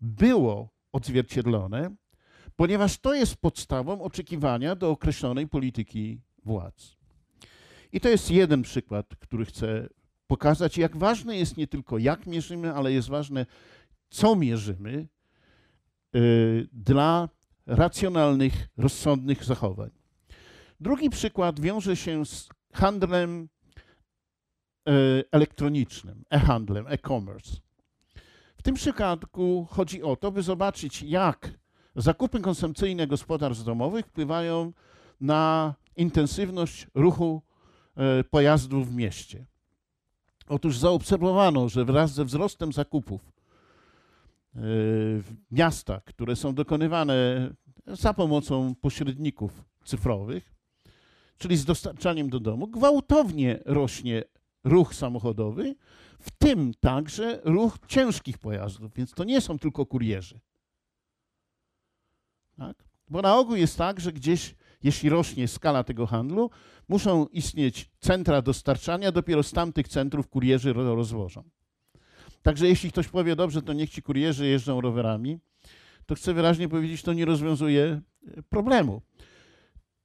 [0.00, 1.94] było odzwierciedlone,
[2.60, 6.96] ponieważ to jest podstawą oczekiwania do określonej polityki władz.
[7.92, 9.88] I to jest jeden przykład, który chcę
[10.26, 13.46] pokazać, jak ważne jest nie tylko jak mierzymy, ale jest ważne,
[14.10, 15.08] co mierzymy
[16.16, 17.28] y, dla
[17.66, 19.90] racjonalnych, rozsądnych zachowań.
[20.80, 23.48] Drugi przykład wiąże się z handlem
[24.88, 27.56] y, elektronicznym, e-handlem, e-commerce.
[28.56, 31.60] W tym przypadku chodzi o to, by zobaczyć, jak
[32.00, 34.72] zakupy konsumpcyjne gospodarstw domowych wpływają
[35.20, 37.42] na intensywność ruchu
[38.20, 39.46] y, pojazdów w mieście.
[40.48, 43.30] Otóż zaobserwowano, że wraz ze wzrostem zakupów e,
[44.54, 47.50] w miastach, które są dokonywane
[47.86, 50.54] za pomocą pośredników cyfrowych,
[51.38, 54.24] czyli z dostarczaniem do domu, gwałtownie rośnie
[54.64, 55.74] ruch samochodowy,
[56.20, 60.40] w tym także ruch ciężkich pojazdów, więc to nie są tylko kurierzy.
[62.60, 62.84] Tak?
[63.08, 66.50] Bo na ogół jest tak, że gdzieś jeśli rośnie skala tego handlu,
[66.88, 71.42] muszą istnieć centra dostarczania, dopiero z tamtych centrów kurierzy rozwożą.
[72.42, 75.38] Także jeśli ktoś powie, dobrze, to niech ci kurierzy jeżdżą rowerami,
[76.06, 79.02] to chcę wyraźnie powiedzieć, to nie rozwiązuje e, problemu.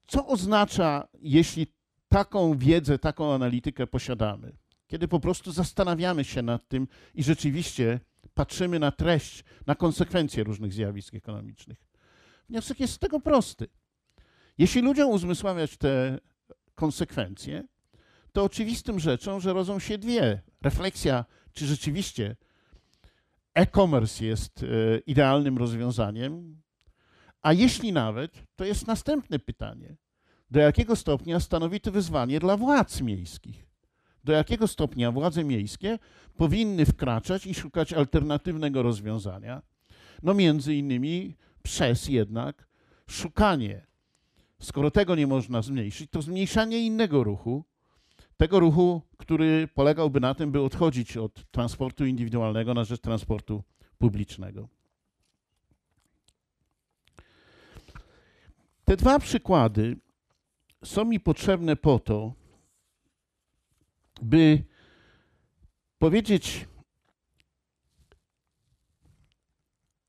[0.08, 1.68] Co oznacza, jeśli
[2.08, 4.56] taką wiedzę, taką analitykę posiadamy?
[4.88, 8.00] Kiedy po prostu zastanawiamy się nad tym i rzeczywiście
[8.34, 11.95] patrzymy na treść, na konsekwencje różnych zjawisk ekonomicznych.
[12.50, 13.68] Wniosek jest z tego prosty.
[14.58, 16.20] Jeśli ludziom uzmysławiać te
[16.76, 17.64] konsekwencje,
[18.32, 20.42] to oczywistym rzeczą, że rodzą się dwie.
[20.62, 22.36] Refleksja, czy rzeczywiście
[23.54, 24.68] e-commerce jest e,
[24.98, 26.62] idealnym rozwiązaniem,
[27.42, 29.96] a jeśli nawet, to jest następne pytanie.
[30.52, 33.66] Do jakiego stopnia stanowi to wyzwanie dla władz miejskich?
[34.24, 36.00] Do jakiego stopnia władze miejskie
[36.38, 39.62] powinny wkraczać i szukać alternatywnego rozwiązania?
[40.24, 41.36] No między innymi
[41.66, 42.68] przez jednak
[43.08, 43.86] szukanie,
[44.60, 47.64] skoro tego nie można zmniejszyć, to zmniejszanie innego ruchu,
[48.38, 53.64] tego ruchu, który polegałby na tym, by odchodzić od transportu indywidualnego na rzecz transportu
[53.98, 54.68] publicznego.
[58.86, 59.98] Te dwa przykłady
[60.84, 62.34] są mi potrzebne po to,
[64.22, 64.64] by
[66.00, 66.68] powiedzieć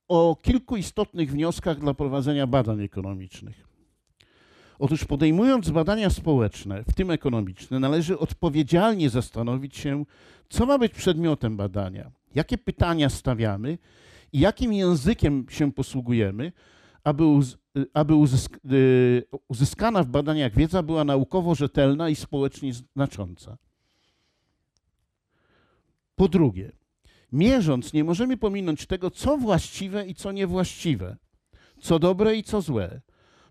[0.08, 3.66] o kilku istotnych wnioskach dla prowadzenia badań ekonomicznych.
[4.78, 10.04] Otóż podejmując badania społeczne, w tym ekonomiczne, należy odpowiedzialnie zastanowić się,
[10.48, 13.78] co ma być przedmiotem badania, jakie pytania stawiamy
[14.32, 16.52] i jakim językiem się posługujemy,
[17.04, 17.58] aby, uz,
[17.94, 23.56] aby uzysk, y, uzyskana w badaniach wiedza była naukowo rzetelna i społecznie znacząca.
[26.16, 26.72] Po drugie,
[27.36, 31.16] mierząc, nie możemy pominąć tego, co właściwe i co niewłaściwe,
[31.80, 33.00] co dobre i co złe.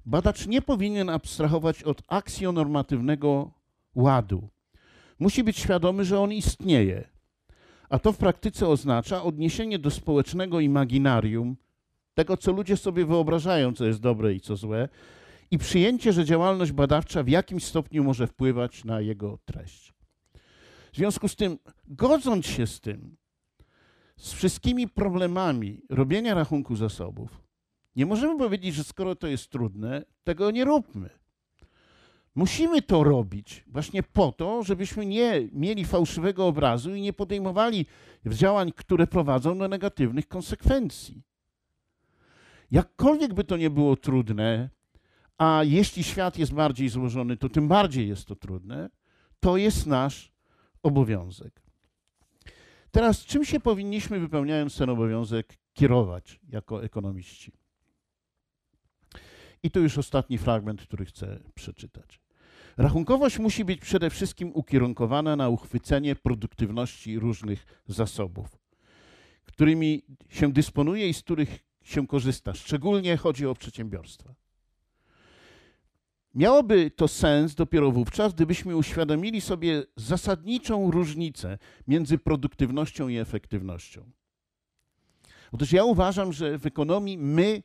[0.06, 3.52] Badacz nie powinien abstrahować od aksjonormatywnego
[3.96, 4.50] ładu.
[5.20, 7.10] Musi być świadomy, że on istnieje.
[7.90, 11.58] A to w praktyce oznacza odniesienie do społecznego imaginarium,
[12.14, 14.90] tego, co ludzie sobie wyobrażają, co jest dobre i co złe,
[15.52, 19.94] i przyjęcie, że działalność badawcza w jakimś stopniu może wpływać na jego treść.
[20.94, 21.58] W związku z tym,
[21.88, 23.18] godząc się z tym,
[24.18, 27.46] z wszystkimi problemami robienia rachunku zasobów,
[27.96, 31.10] nie możemy powiedzieć, że skoro to jest trudne, tego nie róbmy.
[32.36, 37.86] Musimy to robić właśnie po to, żebyśmy nie mieli fałszywego obrazu i nie podejmowali
[38.26, 41.24] działań, które prowadzą do negatywnych konsekwencji.
[42.72, 44.70] Jakkolwiek by to nie było trudne,
[45.38, 48.90] a jeśli świat jest bardziej złożony, to tym bardziej jest to trudne,
[49.40, 50.32] to jest nasz
[50.84, 51.65] obowiązek.
[52.96, 57.52] Teraz, czym się powinniśmy, wypełniając ten obowiązek, kierować jako ekonomiści?
[59.64, 62.20] I to już ostatni fragment, który chcę przeczytać.
[62.78, 68.58] Rachunkowość musi być przede wszystkim ukierunkowana na uchwycenie produktywności różnych zasobów,
[69.46, 72.54] którymi się dysponuje i z których się korzysta.
[72.54, 74.36] Szczególnie chodzi o przedsiębiorstwa.
[76.36, 81.58] Miałoby to sens dopiero wówczas, gdybyśmy uświadomili sobie zasadniczą różnicę
[81.88, 84.12] między produktywnością i efektywnością.
[85.52, 87.64] Otóż ja uważam, że w ekonomii my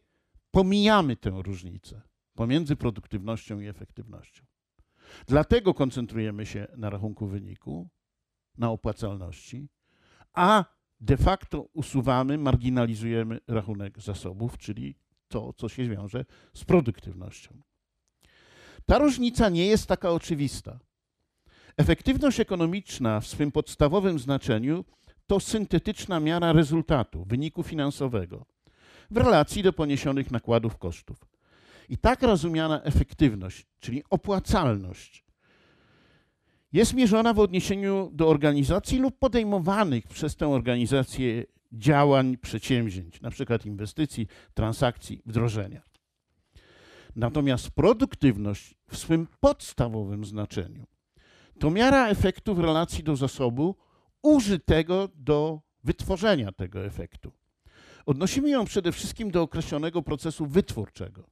[0.50, 2.02] pomijamy tę różnicę
[2.34, 4.44] pomiędzy produktywnością i efektywnością.
[5.26, 7.88] Dlatego koncentrujemy się na rachunku wyniku,
[8.58, 9.68] na opłacalności,
[10.32, 10.64] a
[11.00, 14.94] de facto usuwamy, marginalizujemy rachunek zasobów, czyli
[15.28, 17.62] to, co się wiąże z produktywnością.
[18.91, 20.78] Ta różnica nie jest taka oczywista.
[21.76, 24.84] Efektywność ekonomiczna w swym podstawowym znaczeniu
[25.26, 28.47] to syntetyczna miara rezultatu, wyniku finansowego
[29.11, 31.18] w relacji do poniesionych nakładów kosztów.
[31.88, 35.24] I tak rozumiana efektywność, czyli opłacalność,
[36.72, 44.26] jest mierzona w odniesieniu do organizacji lub podejmowanych przez tę organizację działań, przedsięwzięć, przykład inwestycji,
[44.55, 45.89] transakcji, wdrożenia.
[47.20, 50.86] Natomiast produktywność w swym podstawowym znaczeniu
[51.58, 53.74] to miara efektu w relacji do zasobu
[54.22, 57.32] użytego do wytworzenia tego efektu.
[58.06, 61.26] Odnosimy ją przede wszystkim do określonego procesu wytwórczego.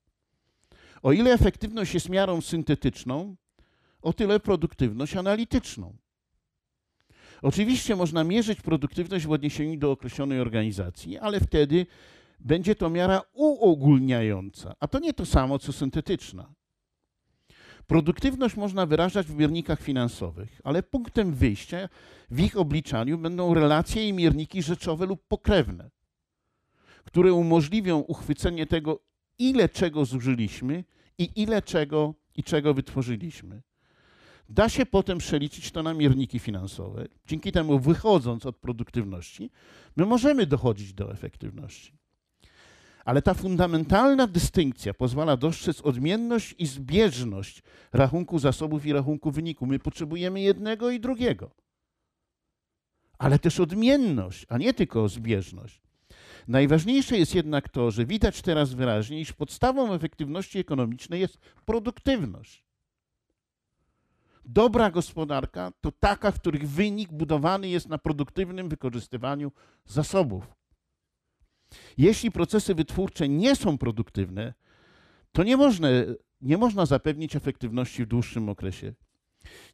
[1.03, 3.37] O ile efektywność jest miarą syntetyczną,
[4.03, 5.97] o tyle produktywność analityczną.
[7.43, 11.87] Oczywiście można mierzyć produktywność w odniesieniu do określonej organizacji, ale wtedy
[12.41, 16.55] będzie to miara uogólniająca, a to nie to samo co syntetyczna.
[17.87, 21.89] Produktywność można wyrażać w miernikach finansowych, ale punktem wyjścia
[22.31, 25.91] w ich obliczaniu będą relacje i mierniki rzeczowe lub pokrewne,
[27.05, 29.01] które umożliwią uchwycenie tego,
[29.39, 30.85] ile czego zużyliśmy
[31.19, 33.63] i ile czego i czego wytworzyliśmy.
[34.49, 37.09] Da się potem przeliczyć to na mierniki finansowe.
[37.27, 39.51] Dzięki temu, wychodząc od produktywności,
[39.97, 41.98] my możemy dochodzić do efektywności.
[43.09, 49.67] Ale ta fundamentalna dystynkcja pozwala dostrzec odmienność i zbieżność rachunku zasobów i rachunku wyniku.
[49.67, 51.51] My potrzebujemy jednego i drugiego.
[53.19, 55.83] Ale też odmienność, a nie tylko zbieżność.
[56.49, 62.65] Najważniejsze jest jednak to, że widać teraz wyraźnie, iż podstawą efektywności ekonomicznej jest produktywność.
[64.45, 69.53] Dobra gospodarka to taka, w których wynik budowany jest na produktywnym wykorzystywaniu
[69.87, 70.58] zasobów.
[71.99, 74.55] Jeśli procesy wytwórcze nie są produktywne,
[75.33, 75.89] to nie można,
[76.41, 78.95] nie można zapewnić efektywności w dłuższym okresie.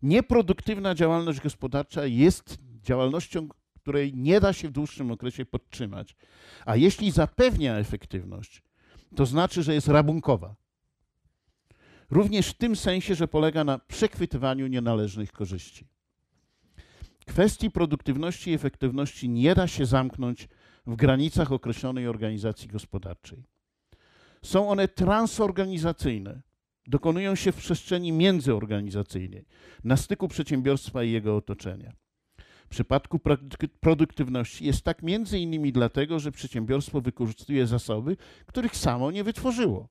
[0.02, 3.48] Nieproduktywna działalność gospodarcza jest działalnością,
[3.82, 6.16] której nie da się w dłuższym okresie podtrzymać.
[6.66, 8.62] A jeśli zapewnia efektywność,
[9.16, 10.54] to znaczy, że jest rabunkowa.
[12.10, 15.86] Również w tym sensie, że polega na przechwytywaniu nienależnych korzyści.
[17.26, 20.48] Kwestii produktywności i efektywności nie da się zamknąć
[20.86, 23.44] w granicach określonej organizacji gospodarczej.
[24.42, 26.42] Są one transorganizacyjne,
[26.86, 29.46] dokonują się w przestrzeni międzyorganizacyjnej,
[29.84, 31.92] na styku przedsiębiorstwa i jego otoczenia.
[32.64, 33.20] W przypadku
[33.80, 38.16] produktywności jest tak między innymi dlatego, że przedsiębiorstwo wykorzystuje zasoby,
[38.46, 39.88] których samo nie wytworzyło.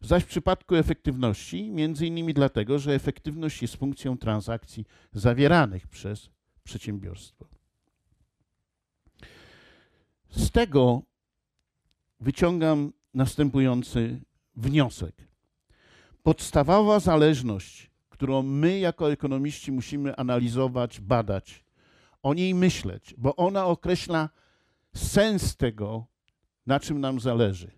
[0.00, 6.30] Zaś w przypadku efektywności, między innymi dlatego, że efektywność jest funkcją transakcji zawieranych przez
[6.64, 7.53] przedsiębiorstwo.
[10.36, 11.02] Z tego
[12.20, 14.20] wyciągam następujący
[14.56, 15.28] wniosek.
[16.22, 21.64] Podstawowa zależność, którą my jako ekonomiści musimy analizować, badać,
[22.22, 24.28] o niej myśleć, bo ona określa
[24.94, 26.06] sens tego,
[26.66, 27.70] na czym nam zależy.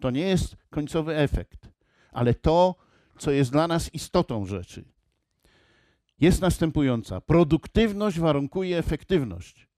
[0.00, 1.68] To nie jest końcowy efekt,
[2.12, 2.74] ale to,
[3.18, 4.84] co jest dla nas istotą rzeczy.
[6.20, 7.20] Jest następująca.
[7.20, 9.68] Produktywność warunkuje efektywność.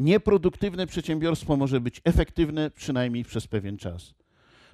[0.00, 4.14] Nieproduktywne przedsiębiorstwo może być efektywne przynajmniej przez pewien czas.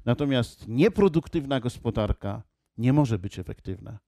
[0.05, 2.43] Natomiast nieproduktywna gospodarka
[2.79, 3.99] nie może być efektywna,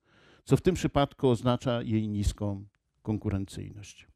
[0.44, 2.66] co w tym przypadku oznacza jej niską
[3.02, 4.07] konkurencyjność.